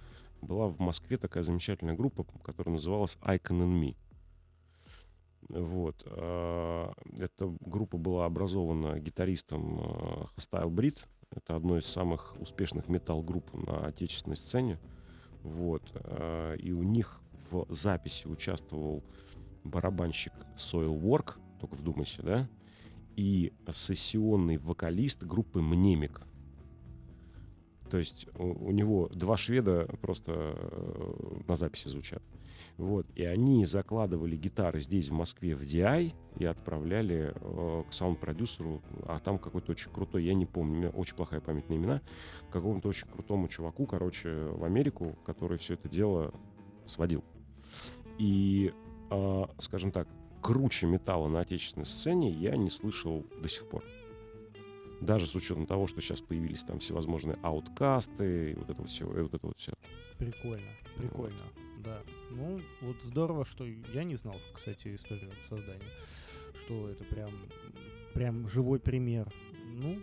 [0.47, 3.97] была в Москве такая замечательная группа, которая называлась Icon and Me.
[5.49, 6.03] Вот.
[6.07, 9.79] А, эта группа была образована гитаристом
[10.37, 10.99] Hostile Breed.
[11.31, 14.79] Это одно из самых успешных метал-групп на отечественной сцене.
[15.43, 15.83] Вот.
[15.95, 17.21] А, и у них
[17.51, 19.05] в записи участвовал
[19.65, 22.49] барабанщик Soil Work, только вдумайся, да,
[23.17, 26.21] и сессионный вокалист группы Мнемик.
[27.97, 32.23] То есть у, у него два шведа просто э, на записи звучат.
[32.77, 33.07] Вот.
[33.15, 39.19] И они закладывали гитары здесь, в Москве, в DI и отправляли э, к саунд-продюсеру, а
[39.19, 42.03] там какой-то очень крутой, я не помню, у меня очень плохая память на имена,
[42.51, 46.35] какому-то очень крутому чуваку, короче, в Америку, который все это дело
[46.85, 47.25] сводил.
[48.19, 48.75] И,
[49.11, 50.07] э, скажем так,
[50.43, 53.83] круче металла на отечественной сцене я не слышал до сих пор
[55.01, 59.05] даже с учетом того, что сейчас появились там всевозможные ауткасты и вот это вот все,
[59.05, 59.73] и вот это вот все.
[60.19, 61.83] Прикольно, прикольно, вот.
[61.85, 62.03] да.
[62.31, 65.91] Ну, вот здорово, что я не знал, кстати, историю создания,
[66.65, 67.31] что это прям,
[68.15, 69.33] прям живой пример.
[69.65, 69.99] Ну,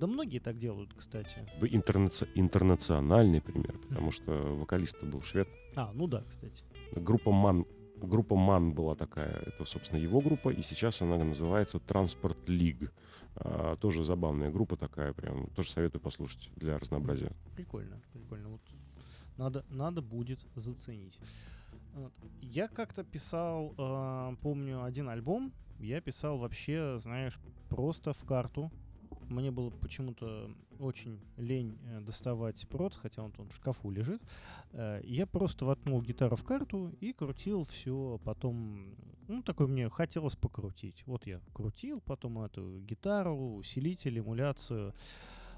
[0.00, 1.46] да многие так делают, кстати.
[1.60, 5.48] Интернаци- интернациональный пример, потому что вокалист был швед.
[5.76, 6.64] А, ну да, кстати.
[6.92, 7.66] Группа Ман
[8.06, 12.92] группа Ман была такая, это, собственно, его группа, и сейчас она называется Транспорт Лиг.
[13.36, 17.32] А, тоже забавная группа такая, прям, тоже советую послушать для разнообразия.
[17.54, 18.50] Прикольно, прикольно.
[18.50, 18.60] Вот
[19.36, 21.18] надо, надо будет заценить.
[21.94, 22.12] Вот.
[22.40, 28.70] Я как-то писал, э, помню, один альбом, я писал вообще, знаешь, просто в карту,
[29.32, 34.22] мне было почему-то очень лень э, доставать проц, хотя он там в шкафу лежит.
[34.72, 38.20] Э, я просто воткнул гитару в карту и крутил все.
[38.24, 38.94] Потом,
[39.28, 41.02] ну, такой мне хотелось покрутить.
[41.06, 44.94] Вот я крутил потом эту гитару, усилитель, эмуляцию.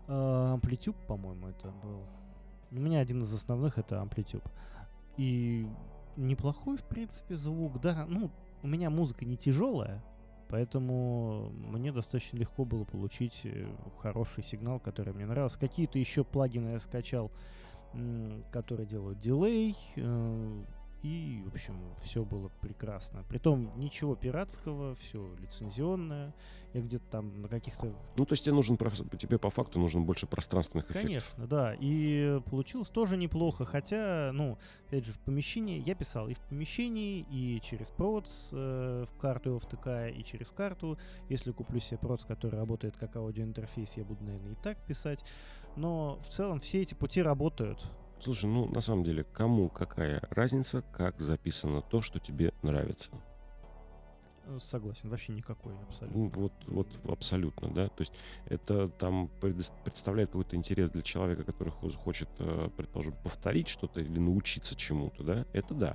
[0.06, 2.06] А, Amplitude, по-моему, это был.
[2.70, 4.46] У меня один из основных это Amplitude.
[5.16, 5.66] И
[6.16, 7.80] неплохой, в принципе, звук.
[7.80, 8.30] Да, ну,
[8.62, 10.02] у меня музыка не тяжелая,
[10.48, 13.66] поэтому мне достаточно легко было получить э,
[13.98, 15.58] хороший сигнал, который мне нравился.
[15.58, 17.30] Какие-то еще плагины я скачал,
[18.50, 20.64] которые делают дилей, э,
[21.04, 23.24] и, в общем, все было прекрасно.
[23.28, 26.34] Притом ничего пиратского, все лицензионное.
[26.72, 27.94] Я где-то там на каких-то...
[28.16, 31.06] Ну, то есть тебе нужен, тебе по факту нужно больше пространственных эффектов.
[31.06, 31.76] Конечно, да.
[31.78, 33.66] И получилось тоже неплохо.
[33.66, 34.56] Хотя, ну,
[34.88, 35.82] опять же, в помещении...
[35.86, 40.52] Я писал и в помещении, и через проц э, в карту его втыкая, и через
[40.52, 40.98] карту.
[41.28, 45.22] Если куплю себе проц, который работает как аудиоинтерфейс, я буду, наверное, и так писать.
[45.76, 47.86] Но в целом все эти пути работают.
[48.24, 53.10] Слушай, ну на самом деле, кому какая разница, как записано то, что тебе нравится?
[54.46, 56.18] Э, согласен, вообще никакой абсолютно.
[56.18, 57.88] Ну, вот, вот абсолютно, да.
[57.88, 58.12] То есть
[58.46, 64.74] это там представляет какой-то интерес для человека, который хочет, э, предположим, повторить что-то или научиться
[64.74, 65.46] чему-то, да.
[65.52, 65.94] Это да.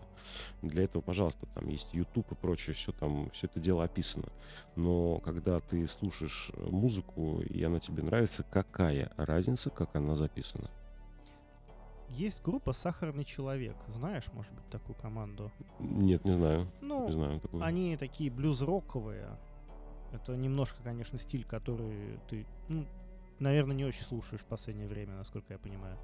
[0.61, 4.30] Для этого, пожалуйста, там есть YouTube и прочее, все там, все это дело описано.
[4.75, 10.69] Но когда ты слушаешь э, музыку и она тебе нравится, какая разница, как она записана?
[12.10, 13.76] Есть группа «Сахарный человек».
[13.88, 15.51] Знаешь, может быть, такую команду?
[15.80, 16.68] Нет, не знаю.
[16.82, 17.64] Ну, не знаю такую.
[17.64, 19.38] они такие блюз-роковые.
[20.12, 22.86] Это немножко, конечно, стиль, который ты, ну,
[23.39, 25.97] наверное, не очень слушаешь в последнее время, насколько я понимаю.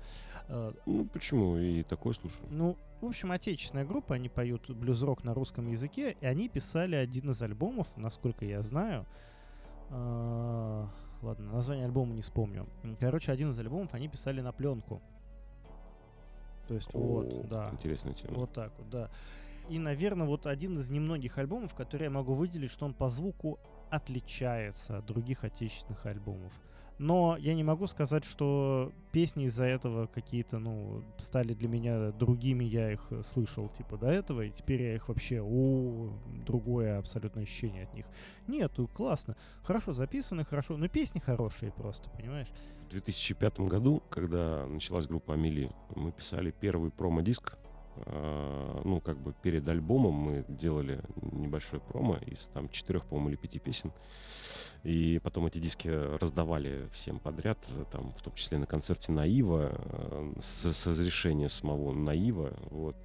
[0.48, 1.58] А, ну, почему?
[1.58, 2.46] И такой слушаю.
[2.50, 7.32] Ну, в общем, отечественная группа, они поют блюз-рок на русском языке, и они писали один
[7.32, 9.06] из альбомов, насколько я знаю.
[9.90, 10.88] А,
[11.22, 12.68] ладно, название альбома не вспомню.
[13.00, 15.02] Короче, один из альбомов они писали на пленку.
[16.68, 17.70] То есть О, вот, да.
[17.72, 18.36] Интересная тема.
[18.36, 19.10] Вот так вот, да.
[19.70, 23.60] И, наверное, вот один из немногих альбомов, который я могу выделить, что он по звуку
[23.90, 26.54] отличается от других отечественных альбомов.
[26.98, 32.64] Но я не могу сказать, что песни из-за этого какие-то, ну, стали для меня другими,
[32.64, 36.10] я их слышал, типа, до этого, и теперь я их вообще, о,
[36.46, 38.06] другое абсолютно ощущение от них.
[38.48, 42.48] Нет, классно, хорошо записаны, хорошо, но песни хорошие просто, понимаешь?
[42.88, 47.58] В 2005 году, когда началась группа Амели, мы писали первый промо-диск
[48.06, 53.60] ну, как бы перед альбомом мы делали небольшой промо из там четырех, по-моему, или пяти
[53.60, 53.92] песен.
[54.84, 57.58] И потом эти диски раздавали всем подряд,
[57.92, 62.54] там, в том числе на концерте Наива, э, с, с разрешения самого Наива.
[62.70, 62.96] Вот.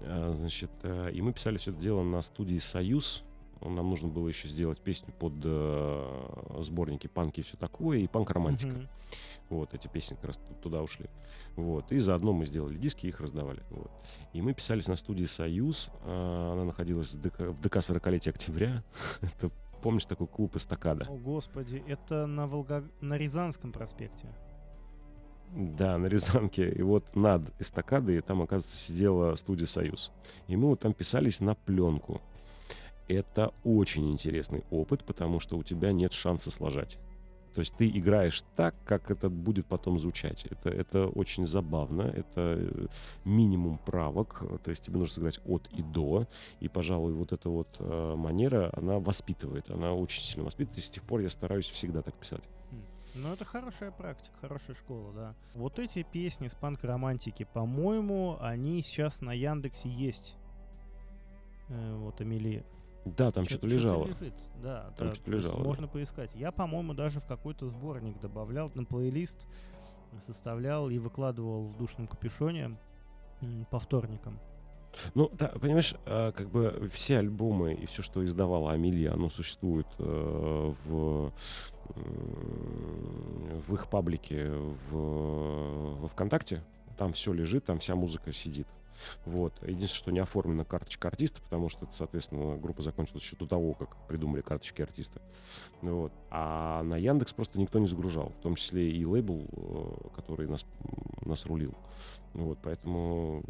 [0.00, 3.24] Значит, э, и мы писали все это дело на студии «Союз»,
[3.60, 8.72] нам нужно было еще сделать песню под э, сборники панки и все такое, и панк-романтика.
[8.72, 8.88] Mm-hmm.
[9.50, 11.06] Вот, эти песни как раз туда ушли.
[11.56, 13.62] Вот, и заодно мы сделали диски, их раздавали.
[13.70, 13.90] Вот.
[14.32, 15.90] И мы писались на студии «Союз».
[16.04, 18.82] Э, она находилась в ДК, в ДК 40-летия октября.
[19.20, 19.50] Это,
[19.82, 21.06] помнишь, такой клуб «Эстакада»?
[21.08, 22.84] О, господи, это на, Волга...
[23.00, 24.26] на Рязанском проспекте.
[25.52, 26.70] Да, на Рязанке.
[26.70, 30.10] И вот над эстакадой там, оказывается, сидела студия «Союз».
[30.48, 32.20] И мы вот там писались на пленку
[33.08, 36.98] это очень интересный опыт, потому что у тебя нет шанса сложать.
[37.54, 40.46] То есть ты играешь так, как это будет потом звучать.
[40.50, 42.86] Это, это очень забавно, это э,
[43.24, 46.26] минимум правок, то есть тебе нужно сыграть от и до,
[46.60, 50.90] и, пожалуй, вот эта вот э, манера, она воспитывает, она очень сильно воспитывает, и с
[50.90, 52.42] тех пор я стараюсь всегда так писать.
[52.70, 52.82] Хм.
[53.14, 55.34] Ну, это хорошая практика, хорошая школа, да.
[55.54, 60.34] Вот эти песни с панк-романтики, по-моему, они сейчас на Яндексе есть.
[61.68, 62.64] Э, вот Амелия.
[63.04, 64.06] Да, там что-то лежало.
[64.06, 64.34] Лежит.
[64.62, 65.62] Да, там да, что-то лежало.
[65.62, 65.92] Можно да.
[65.92, 66.34] поискать.
[66.34, 69.46] Я, по-моему, даже в какой-то сборник добавлял на плейлист,
[70.20, 72.76] составлял и выкладывал в душном капюшоне
[73.70, 74.38] по вторникам.
[75.14, 79.86] Ну, да, понимаешь, а, как бы все альбомы и все, что издавала Амелия, оно существует
[79.98, 81.32] э, в,
[83.66, 84.50] в их паблике
[84.90, 86.62] в, во ВКонтакте.
[86.96, 88.68] Там все лежит, там вся музыка сидит.
[89.24, 89.54] Вот.
[89.62, 93.96] Единственное, что не оформлена карточка артиста, потому что, соответственно, группа закончилась еще до того, как
[94.06, 95.20] придумали карточки артиста.
[95.82, 96.12] Вот.
[96.30, 100.64] А на Яндекс просто никто не загружал, в том числе и лейбл, э, который нас,
[101.24, 101.74] нас рулил.
[102.32, 103.44] Вот, поэтому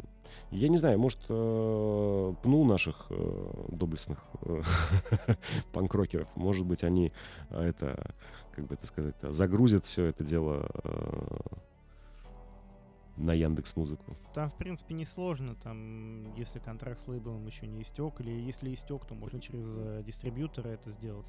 [0.51, 4.61] я не знаю, может, э, пнул наших э, доблестных э,
[5.73, 6.27] панкрокеров.
[6.35, 7.11] Может быть, они
[7.49, 8.15] э, это,
[8.55, 11.37] как бы это сказать, загрузят все это дело э,
[13.17, 14.15] на Яндекс Музыку?
[14.33, 15.55] Там, в принципе, несложно.
[15.55, 20.03] Там, если контракт с лейблом еще не истек, или если истек, то можно через э,
[20.05, 21.27] дистрибьютора это сделать.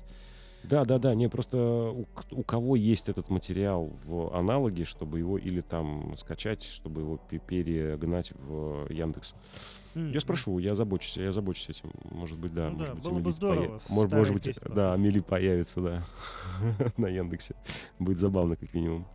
[0.62, 1.14] Да, да, да.
[1.14, 6.64] Не, просто у, у кого есть этот материал в аналоге, чтобы его или там скачать,
[6.64, 9.34] чтобы его перегнать в Яндекс.
[9.94, 10.12] Mm-hmm.
[10.12, 11.90] Я спрошу, я забочусь, я забочусь этим.
[12.10, 12.68] Может быть, да.
[12.70, 13.80] Ну, может да, быть, было бы здорово.
[13.88, 16.02] Может, может быть, да, Амели появится, да,
[16.96, 17.54] на Яндексе.
[17.98, 19.06] Будет забавно, как минимум.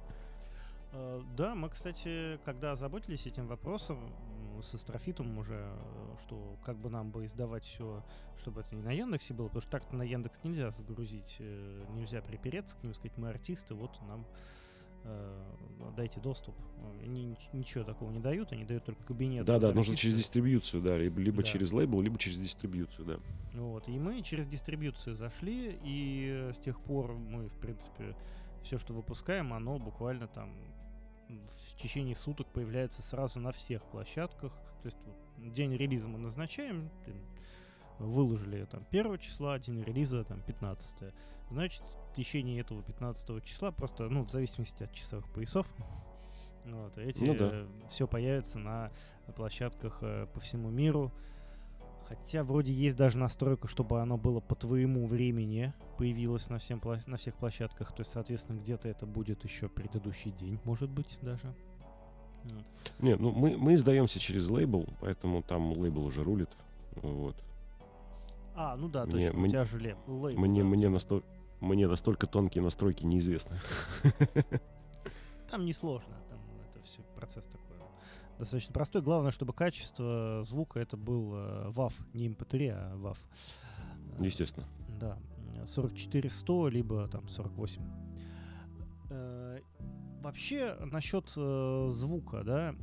[0.91, 4.13] Э, да, мы, кстати, когда озаботились этим вопросом,
[4.61, 8.03] с Астрофитом уже, э, что как бы нам бы издавать все,
[8.37, 12.21] чтобы это не на Яндексе было, потому что так-то на Яндекс нельзя загрузить, э, нельзя
[12.21, 14.25] припереться к ним, сказать, мы артисты, вот нам
[15.97, 16.53] дайте доступ.
[17.01, 19.45] Они ничего такого не дают, они дают только кабинет.
[19.45, 21.43] Да, да, нужно через дистрибьюцию, да, либо, либо да.
[21.43, 23.19] через лейбл, либо через дистрибьюцию, да.
[23.59, 28.15] Вот, и мы через дистрибьюцию зашли, и с тех пор мы, в принципе,
[28.61, 30.53] все, что выпускаем, оно буквально там
[31.57, 34.51] в течение суток появляется сразу на всех площадках.
[34.82, 36.89] То есть вот, день релиза мы назначаем,
[37.99, 41.13] выложили там 1 числа, день релиза там 15
[41.51, 45.67] Значит, в течение этого 15 числа, просто, ну, в зависимости от часовых поясов,
[46.65, 47.67] вот, эти ну, да.
[47.89, 48.91] все появится на
[49.36, 51.11] площадках э, по всему миру.
[52.12, 57.16] Хотя вроде есть даже настройка, чтобы оно было по твоему времени, появилось на, всем, на
[57.16, 57.93] всех площадках.
[57.93, 61.53] То есть, соответственно, где-то это будет еще предыдущий день, может быть, даже.
[62.43, 62.66] Вот.
[62.99, 66.49] Нет, ну мы, мы издаемся через лейбл, поэтому там лейбл уже рулит.
[66.95, 67.38] Вот.
[68.55, 70.41] А, ну да, мне, точно, мне, у тебя же лейбл.
[70.41, 70.68] Мне, да.
[70.68, 71.28] мне, настолько,
[71.62, 73.57] мне настолько тонкие настройки неизвестны.
[75.49, 76.39] Там несложно, там
[76.70, 77.70] это все процесс такой
[78.41, 79.01] достаточно простой.
[79.01, 83.17] Главное, чтобы качество звука это был э, WAV, не MP3, а WAV.
[84.19, 84.67] Естественно.
[84.99, 85.17] Да.
[85.63, 87.81] 44-100, либо там 48.
[89.11, 89.59] Э,
[90.21, 92.75] вообще, насчет э, звука, да,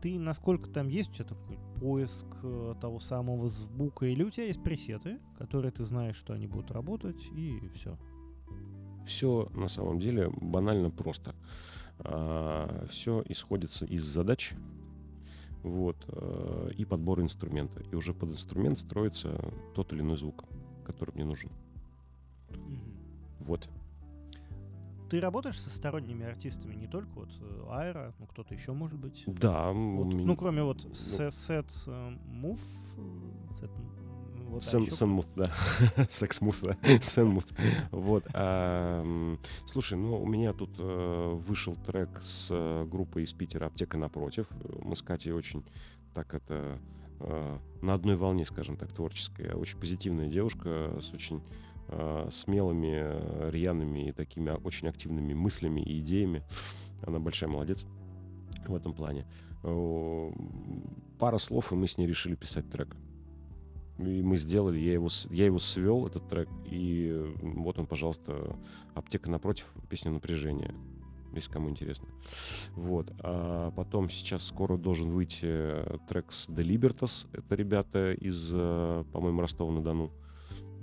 [0.00, 4.46] ты насколько там есть у тебя такой поиск э, того самого звука, или у тебя
[4.46, 7.98] есть пресеты, которые ты знаешь, что они будут работать, и все?
[9.06, 11.34] Все на самом деле банально просто.
[11.98, 14.54] А, все исходится из задач,
[15.62, 17.82] вот, э, и подбор инструмента.
[17.90, 19.38] И уже под инструмент строится
[19.74, 20.44] тот или иной звук,
[20.84, 21.50] который мне нужен.
[22.50, 22.78] Mm-hmm.
[23.40, 23.68] Вот.
[25.10, 29.24] Ты работаешь со сторонними артистами, не только вот э, Айра, ну кто-то еще может быть?
[29.26, 29.70] Да.
[29.70, 30.26] Вот, меня...
[30.26, 31.68] Ну, кроме вот ну, Set
[32.26, 32.60] Move,
[33.50, 33.70] Set
[34.52, 35.50] вот, Сэн, Сенмут, да.
[36.10, 36.76] Сексмут, да.
[37.02, 37.46] Сенмут.
[37.90, 38.24] Вот.
[39.66, 44.46] Слушай, ну, у меня тут а, вышел трек с а, группой из Питера «Аптека напротив».
[44.82, 45.64] Мы с Катей очень
[46.12, 46.78] так это
[47.20, 49.54] а, на одной волне, скажем так, творческая.
[49.54, 51.42] Очень позитивная девушка с очень
[52.30, 56.42] смелыми, рьяными и такими очень активными мыслями и идеями.
[57.02, 57.84] Она большая молодец
[58.66, 59.26] в этом плане.
[61.18, 62.96] Пара слов, и мы с ней решили писать трек.
[64.06, 68.56] И мы сделали, я его, я его свел, этот трек, и вот он, пожалуйста,
[68.94, 70.74] «Аптека напротив», песня «Напряжение»,
[71.34, 72.08] если кому интересно.
[72.74, 73.12] Вот.
[73.20, 77.26] А потом сейчас скоро должен выйти трек с The Libertas.
[77.32, 80.10] Это ребята из, по-моему, Ростова-на-Дону.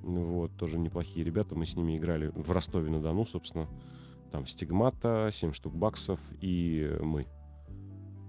[0.01, 1.55] Вот, тоже неплохие ребята.
[1.55, 3.67] Мы с ними играли в Ростове-на-Дону, собственно.
[4.31, 7.27] Там Стигмата, 7 штук баксов и мы.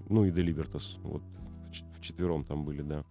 [0.08, 0.98] Ну и The Libertas.
[1.02, 1.22] Вот
[1.94, 3.04] в четвером там были, да.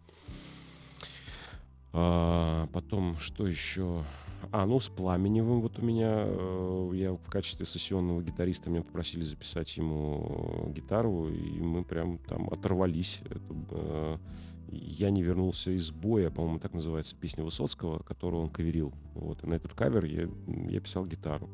[1.91, 4.03] А, потом, что еще?
[4.51, 9.23] А, ну, с Пламеневым вот у меня, э, я в качестве сессионного гитариста меня попросили
[9.23, 13.21] записать ему гитару, и мы прям там оторвались.
[13.25, 14.17] Это, э,
[14.71, 18.93] я не вернулся из боя, по-моему, так называется песня Высоцкого, которую он каверил.
[19.15, 20.29] Вот, и на этот кавер я,
[20.69, 21.49] я писал гитару.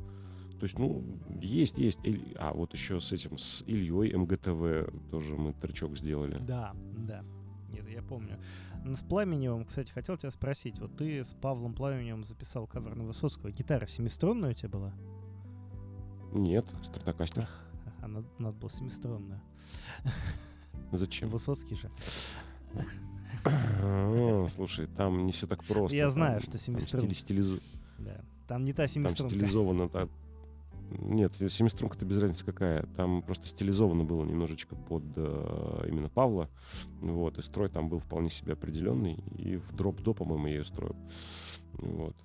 [0.59, 1.03] То есть, ну,
[1.41, 1.99] есть, есть.
[2.35, 6.37] А, вот еще с этим, с Ильей МГТВ тоже мы тречок сделали.
[6.39, 7.23] Да, да.
[7.71, 8.39] Нет, я помню.
[8.85, 10.79] С Пламеневым, кстати, хотел тебя спросить.
[10.79, 13.51] Вот ты с Павлом Пламеневым записал кавер на Высоцкого.
[13.51, 14.93] Гитара семиструнная у тебя была?
[16.31, 17.49] Нет, стратокастер.
[18.01, 19.41] А надо, надо было семиструнную.
[20.91, 21.29] Зачем?
[21.29, 21.89] Высоцкий же.
[24.49, 25.97] Слушай, там не все так просто.
[25.97, 27.13] Я знаю, что семиструнная.
[27.15, 27.59] Стилизу...
[27.97, 28.21] Да.
[28.47, 29.31] Там не та семиструнка.
[29.31, 30.09] Там стилизовано так.
[30.91, 32.85] Нет, семиструнка-то без разницы какая.
[32.95, 36.49] Там просто стилизовано было немножечко под э, именно Павла.
[37.01, 39.15] Вот, и строй там был вполне себе определенный.
[39.37, 40.95] И в дроп-до, по-моему, я ее строил.
[41.73, 42.15] Вот.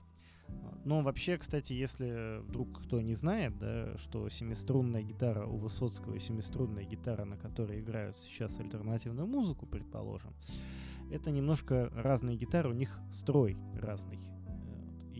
[0.84, 6.18] Ну, вообще, кстати, если вдруг кто не знает, да, что семиструнная гитара у Высоцкого и
[6.18, 10.32] семиструнная гитара, на которой играют сейчас альтернативную музыку, предположим,
[11.10, 14.18] это немножко разные гитары, у них строй разный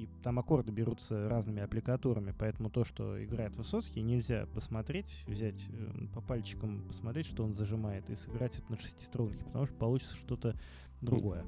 [0.01, 6.07] и там аккорды берутся разными аппликатурами, поэтому то, что играет Высоцкий, нельзя посмотреть, взять э,
[6.15, 10.59] по пальчикам, посмотреть, что он зажимает, и сыграть это на шестиструнке, потому что получится что-то
[11.01, 11.45] другое.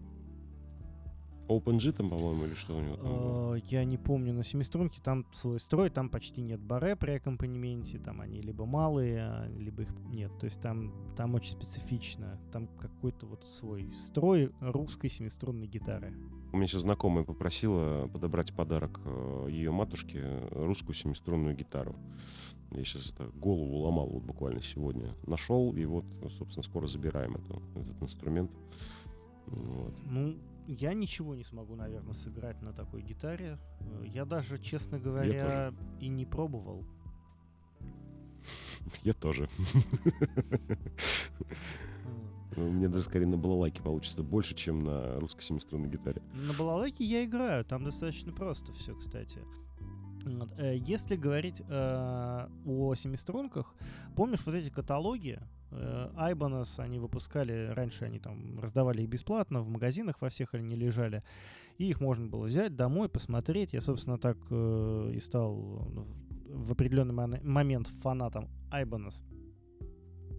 [1.57, 3.55] OpenG там, по-моему, или что у него там было?
[3.57, 7.99] Э, Я не помню, на семиструнке там свой строй, там почти нет баре при аккомпанементе,
[7.99, 10.31] там они либо малые, а, либо их нет.
[10.39, 12.39] То есть там, там очень специфично.
[12.53, 16.15] Там какой-то вот свой строй русской семиструнной гитары.
[16.53, 19.01] У меня сейчас знакомая попросила подобрать подарок
[19.49, 21.97] ее матушке э, русскую семиструнную гитару.
[22.75, 25.15] Я сейчас это голову ломал вот буквально сегодня.
[25.27, 26.05] Нашел, и вот,
[26.39, 28.51] собственно, скоро забираем эту, этот инструмент.
[29.47, 29.95] Вот.
[30.07, 30.37] Ну,
[30.67, 33.59] я ничего не смогу, наверное, сыграть на такой гитаре.
[33.81, 36.85] Э, Я даже, честно говоря, и не пробовал.
[39.03, 39.49] Я тоже.
[42.57, 46.21] Ну, Мне даже скорее на балалайке получится больше, чем на русской семиструнной гитаре.
[46.35, 49.41] На балалайке я играю, там достаточно просто все, кстати.
[50.59, 53.75] Э, Если говорить э, о семиструнках,
[54.15, 55.41] помнишь вот эти каталоги?
[55.73, 60.77] Э, Ibanez они выпускали, раньше они там раздавали их бесплатно, в магазинах во всех они
[60.77, 61.23] лежали,
[61.79, 63.73] и их можно было взять домой, посмотреть.
[63.73, 65.57] Я, собственно, так э, и стал
[65.93, 66.07] ну,
[66.47, 69.23] в определенный момент фанатом Ibanez.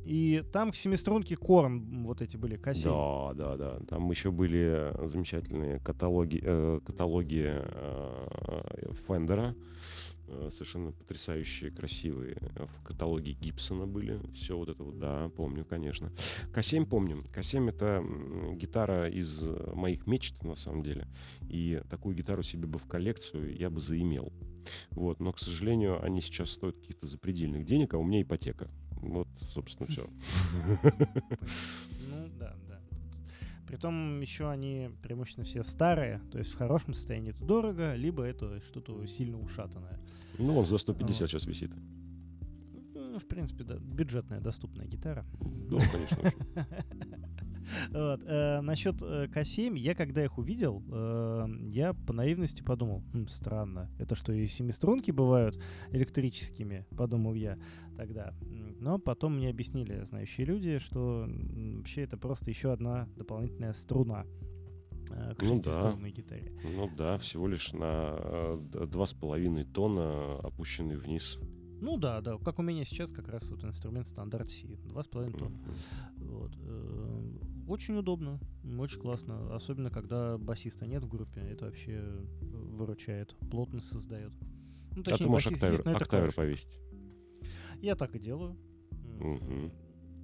[0.06, 2.90] И там к семиструнке Корн вот эти были, кассеты.
[2.90, 3.80] Да, да, да.
[3.88, 9.56] Там еще были замечательные каталоги, э, каталоги э, Фендера.
[9.56, 10.13] э,
[10.52, 12.38] Совершенно потрясающие, красивые.
[12.56, 14.20] В каталоге Гибсона были.
[14.34, 16.12] Все вот это вот, да, помню, конечно.
[16.54, 17.24] К7 помню.
[17.34, 18.04] К7 это
[18.56, 19.44] гитара из
[19.74, 21.08] моих мечт, на самом деле.
[21.50, 24.32] И такую гитару себе бы в коллекцию я бы заимел.
[24.92, 28.70] Вот, но, к сожалению, они сейчас стоят каких-то запредельных денег, а у меня ипотека.
[29.02, 30.10] Вот, собственно, все.
[33.68, 38.62] Притом еще они преимущественно все старые, то есть в хорошем состоянии это дорого, либо это
[38.62, 40.00] что-то сильно ушатанное.
[40.38, 41.72] Ну, он за 150 сейчас висит.
[42.94, 45.26] Ну, в принципе, да, бюджетная, доступная гитара.
[45.70, 46.34] Да, конечно.
[47.92, 48.22] Вот.
[48.26, 53.90] э, Насчет э, К7, я когда их увидел, э, я по наивности подумал, «Хм, странно,
[54.00, 55.62] это что, и семиструнки бывают
[55.92, 57.58] электрическими, подумал я
[57.98, 58.34] тогда.
[58.80, 64.26] Но потом мне объяснили знающие люди, что вообще это просто еще одна дополнительная струна
[65.12, 65.56] э, к Ну да.
[65.56, 66.52] шестиструнной гитаре.
[66.64, 71.38] Ну да, всего лишь на э, два с половиной тона опущенный вниз.
[71.82, 75.52] Ну да, да, как у меня сейчас как раз вот инструмент стандарт C, 2,5 тонн.
[75.54, 76.30] Мгм.
[76.30, 76.52] Вот.
[77.68, 78.40] Очень удобно,
[78.80, 84.34] очень классно, особенно когда басиста нет в группе, это вообще э, выручает, плотность создает.
[84.96, 86.80] Ну, А ты точнее, можешь октавер, есть, октавер повесить.
[87.82, 88.58] Я так и делаю.
[89.20, 89.72] Мгм.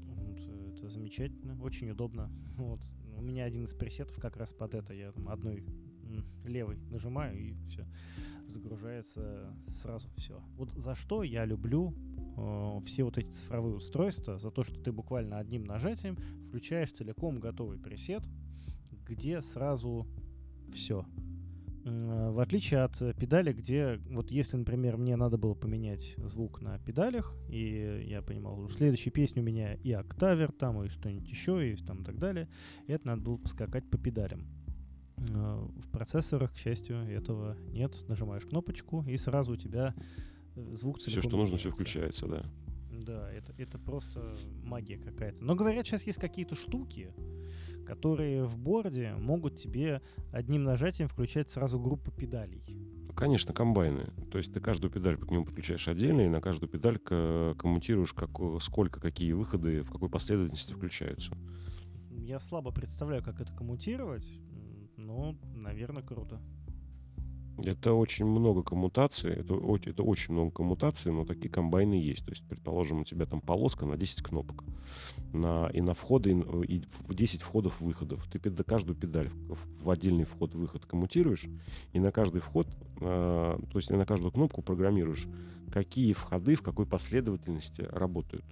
[0.06, 2.30] вот, э, Это замечательно, очень удобно.
[2.58, 2.82] Вот.
[3.16, 4.94] У меня один из пресетов как раз под это.
[4.94, 5.66] Я там одной
[6.10, 7.86] м, левой нажимаю и все
[8.50, 10.42] загружается сразу все.
[10.56, 11.94] Вот за что я люблю
[12.38, 17.40] э, все вот эти цифровые устройства, за то, что ты буквально одним нажатием включаешь целиком
[17.40, 18.24] готовый пресет,
[19.06, 20.08] где сразу
[20.74, 21.06] все.
[21.86, 26.78] В отличие от э, педали, где вот если, например, мне надо было поменять звук на
[26.80, 31.72] педалях, и я понимал, в следующей песне у меня и октавер там, и что-нибудь еще,
[31.72, 32.50] и там так далее,
[32.88, 34.46] это надо было поскакать по педалям.
[35.30, 38.06] Э, В процессорах, к счастью, этого нет.
[38.08, 39.94] Нажимаешь кнопочку, и сразу у тебя
[40.56, 42.46] э, звук Все, целиком что нужно, все включается, да.
[42.92, 45.44] Да, это, это просто магия какая-то.
[45.44, 47.14] Но говорят, сейчас есть какие-то штуки,
[47.86, 50.02] которые в борде могут тебе
[50.32, 52.64] одним нажатием включать сразу группу педалей.
[53.16, 54.12] Конечно, комбайны.
[54.32, 58.32] То есть ты каждую педаль к нему подключаешь отдельно, и на каждую педаль коммутируешь, как,
[58.62, 61.38] сколько, какие выходы, в какой последовательности включаются.
[62.12, 64.28] Я слабо представляю, как это коммутировать,
[65.00, 66.40] но, наверное, круто.
[67.58, 72.26] Это очень много коммутаций, это, это очень много коммутаций, но такие комбайны есть.
[72.26, 74.64] То есть, предположим, у тебя там полоска на 10 кнопок,
[75.34, 78.26] на, и на входы, и н- и в 10 входов-выходов.
[78.32, 79.30] Ты пед- каждую педаль
[79.82, 81.48] в, отдельный вход-выход коммутируешь,
[81.92, 82.68] и на каждый вход,
[83.02, 85.28] а, то есть на каждую кнопку программируешь,
[85.72, 88.46] какие входы в какой последовательности работают.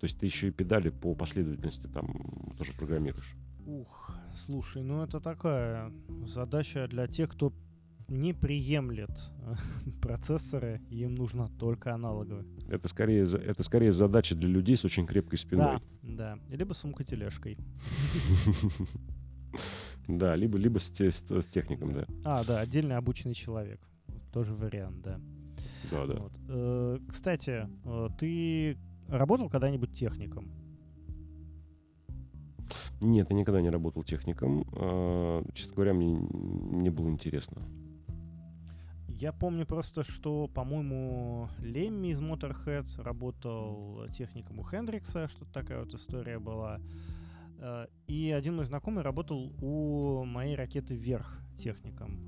[0.00, 3.36] То есть ты еще и педали по последовательности там тоже программируешь.
[3.70, 5.92] Ух, слушай, ну это такая
[6.26, 7.52] задача для тех, кто
[8.08, 9.10] не приемлет
[9.42, 9.54] э,
[10.02, 12.46] процессоры, им нужно только аналоговые.
[12.68, 15.78] Это скорее, это скорее задача для людей с очень крепкой спиной.
[16.02, 16.56] Да, да.
[16.56, 17.56] Либо сумка-тележкой.
[20.08, 22.06] Да, либо, либо с, те- с- с техником, да.
[22.24, 23.80] А, да, отдельно обученный человек.
[24.32, 25.20] Тоже вариант, да.
[25.90, 26.14] Да, да.
[26.14, 26.32] Вот.
[26.48, 28.76] Э, Кстати, э, ты
[29.08, 30.50] работал когда-нибудь техником?
[33.00, 34.66] Нет, я никогда не работал техником.
[34.72, 37.62] А, Честно говоря, мне не было интересно.
[39.08, 45.92] Я помню просто, что, по-моему, Лемми из Motorhead работал техником у Хендрикса, что-то такая вот
[45.92, 46.80] история была.
[47.58, 52.18] Э, и один мой знакомый работал у моей ракеты «Вверх» техником.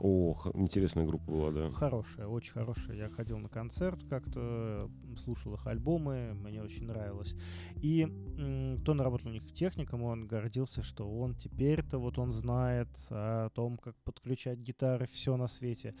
[0.00, 1.70] О, интересная группа была, да.
[1.70, 2.96] Хорошая, очень хорошая.
[2.96, 7.34] Я ходил на концерт как-то, слушал их альбомы, мне очень нравилось.
[7.82, 12.32] И м, то он работал у них техником, он гордился, что он теперь-то вот он
[12.32, 15.94] знает о том, как подключать гитары, все на свете.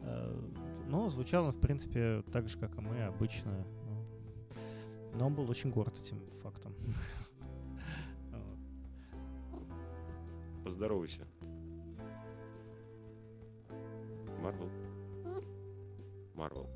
[0.00, 0.38] Э,
[0.86, 3.66] Но звучал он, в принципе, так же, как и мы, обычно.
[5.14, 6.74] Но он был очень горд этим фактом.
[10.64, 11.26] Поздоровайся.
[14.42, 14.70] Марвел.
[16.34, 16.68] Марвел.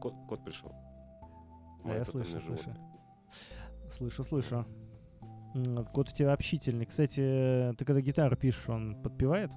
[0.00, 0.72] Кот, кот пришел.
[1.84, 2.74] Да, я слышу, слышу.
[3.90, 4.66] Слышу, слышу.
[5.92, 6.86] Кот у тебя общительный.
[6.86, 9.50] Кстати, ты когда гитару пишешь, он подпевает?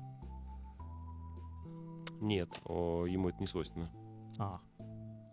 [2.21, 3.89] Нет, о, ему это не свойственно.
[4.37, 4.59] А.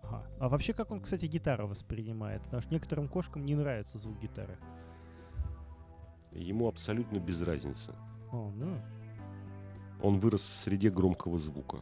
[0.02, 0.24] Ага.
[0.40, 2.42] А вообще, как он, кстати, гитару воспринимает?
[2.42, 4.58] Потому что некоторым кошкам не нравится звук гитары.
[6.32, 7.94] Ему абсолютно без разницы.
[8.30, 8.80] О, ну.
[10.02, 11.78] Он вырос в среде громкого звука.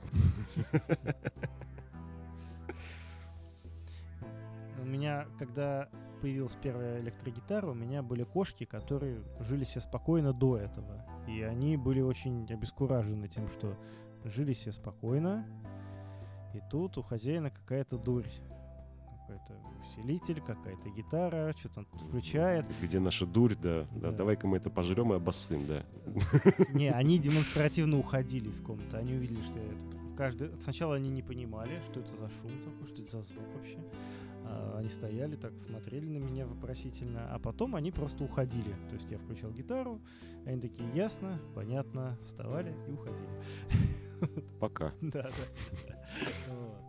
[4.80, 5.88] У меня, когда
[6.20, 11.04] появилась первая электрогитара, у меня были кошки, которые жили себе спокойно до этого.
[11.26, 13.76] И они были очень обескуражены тем, что
[14.24, 15.46] жили себе спокойно,
[16.54, 18.28] и тут у хозяина какая-то дурь.
[19.26, 22.66] Какой-то усилитель, какая-то гитара, что-то он включает.
[22.82, 23.86] Где наша дурь, да.
[23.92, 24.10] да.
[24.10, 24.12] Да.
[24.12, 25.84] Давай-ка мы это пожрем и обоссым, да.
[26.74, 28.96] Не, они демонстративно уходили из комнаты.
[28.98, 30.14] Они увидели, что это...
[30.16, 30.50] Каждый...
[30.60, 33.78] Сначала они не понимали, что это за шум такой, что это за звук вообще.
[34.44, 38.74] А, Они стояли так, смотрели на меня вопросительно, а потом они просто уходили.
[38.88, 40.00] То есть я включал гитару,
[40.44, 43.28] они такие, ясно, понятно, вставали и уходили.
[44.60, 44.92] Пока.
[45.00, 46.83] Да, да.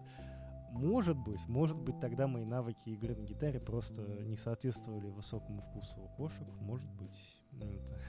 [0.76, 6.10] Может быть, может быть, тогда мои навыки игры на гитаре просто не соответствовали высокому вкусу
[6.18, 6.46] кошек.
[6.60, 7.42] Может быть.
[7.52, 8.00] ну, это-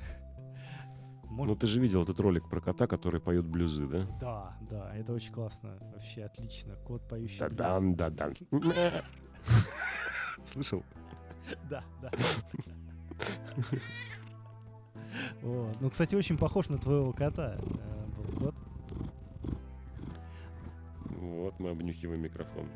[1.31, 4.07] Может Ну ты же видел этот ролик про кота, который поет блюзы, да?
[4.21, 5.77] Да, да, это очень классно.
[5.93, 6.75] Вообще отлично.
[6.87, 7.57] Кот, поющий блюз.
[7.57, 8.35] Да-дан, да-дан.
[10.45, 10.83] Слышал?
[11.71, 12.11] Да, да.
[15.43, 15.81] Вот.
[15.81, 17.57] Ну, кстати, очень похож на твоего кота.
[21.37, 22.67] Вот мы обнюхиваем микрофон.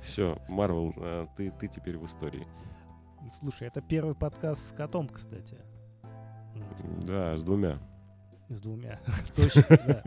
[0.00, 2.46] Все, Марвел, э, ты, ты теперь в истории.
[3.30, 5.58] Слушай, это первый подкаст с котом, кстати.
[7.06, 7.78] Да, с двумя.
[8.48, 9.00] С двумя.
[9.36, 10.04] Точно, да.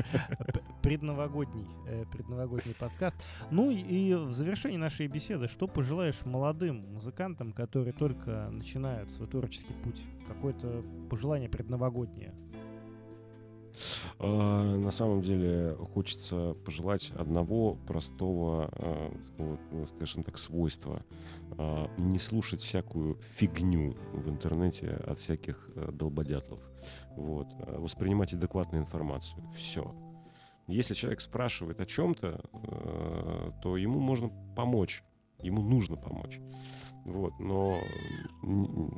[0.81, 3.17] Предновогодний, э, предновогодний подкаст.
[3.51, 9.73] Ну и в завершении нашей беседы, что пожелаешь молодым музыкантам, которые только начинают свой творческий
[9.83, 10.01] путь?
[10.27, 12.33] Какое-то пожелание предновогоднее?
[14.19, 18.71] А, На самом деле хочется пожелать одного простого,
[19.37, 21.03] вот, ну, скажем так, свойства.
[21.57, 26.59] А, Не слушать всякую фигню в интернете от всяких э, долбодятлов.
[27.15, 27.47] Вот.
[27.59, 29.43] А Воспринимать адекватную информацию.
[29.55, 29.93] Все.
[30.67, 32.41] Если человек спрашивает о чем-то,
[33.63, 35.03] то ему можно помочь.
[35.41, 36.39] Ему нужно помочь.
[37.05, 37.39] Вот.
[37.39, 37.81] Но...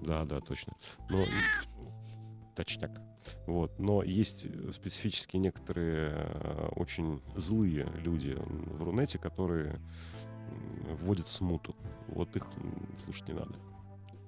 [0.04, 0.74] Да, да, точно.
[1.10, 1.24] Но...
[2.56, 2.92] Точняк.
[3.48, 3.78] Вот.
[3.80, 9.80] Но есть э, специфические некоторые э, очень злые люди в Рунете, которые
[11.02, 11.76] вводят смуту.
[12.08, 12.46] Вот их
[13.04, 13.56] слушать не надо.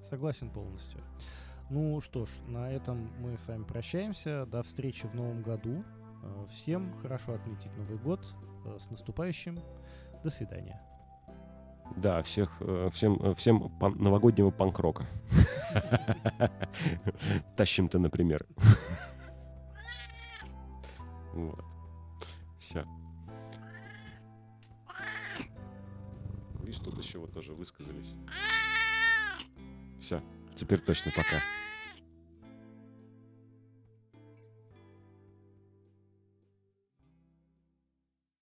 [0.10, 1.02] Согласен полностью.
[1.70, 4.46] Ну что ж, на этом мы с вами прощаемся.
[4.46, 5.84] До встречи в новом году.
[6.24, 8.26] Э, Всем хорошо отметить Новый год.
[8.80, 9.58] С наступающим.
[10.24, 10.82] До свидания.
[11.96, 15.06] Да, всех, э, всем, э, всем пан- новогоднего панк-рока.
[17.58, 18.46] Тащим-то, например.
[21.34, 21.66] Вот.
[22.60, 22.86] Все.
[26.62, 28.14] Видишь, тут еще вот тоже высказались.
[30.00, 30.22] Все,
[30.56, 31.38] теперь точно пока.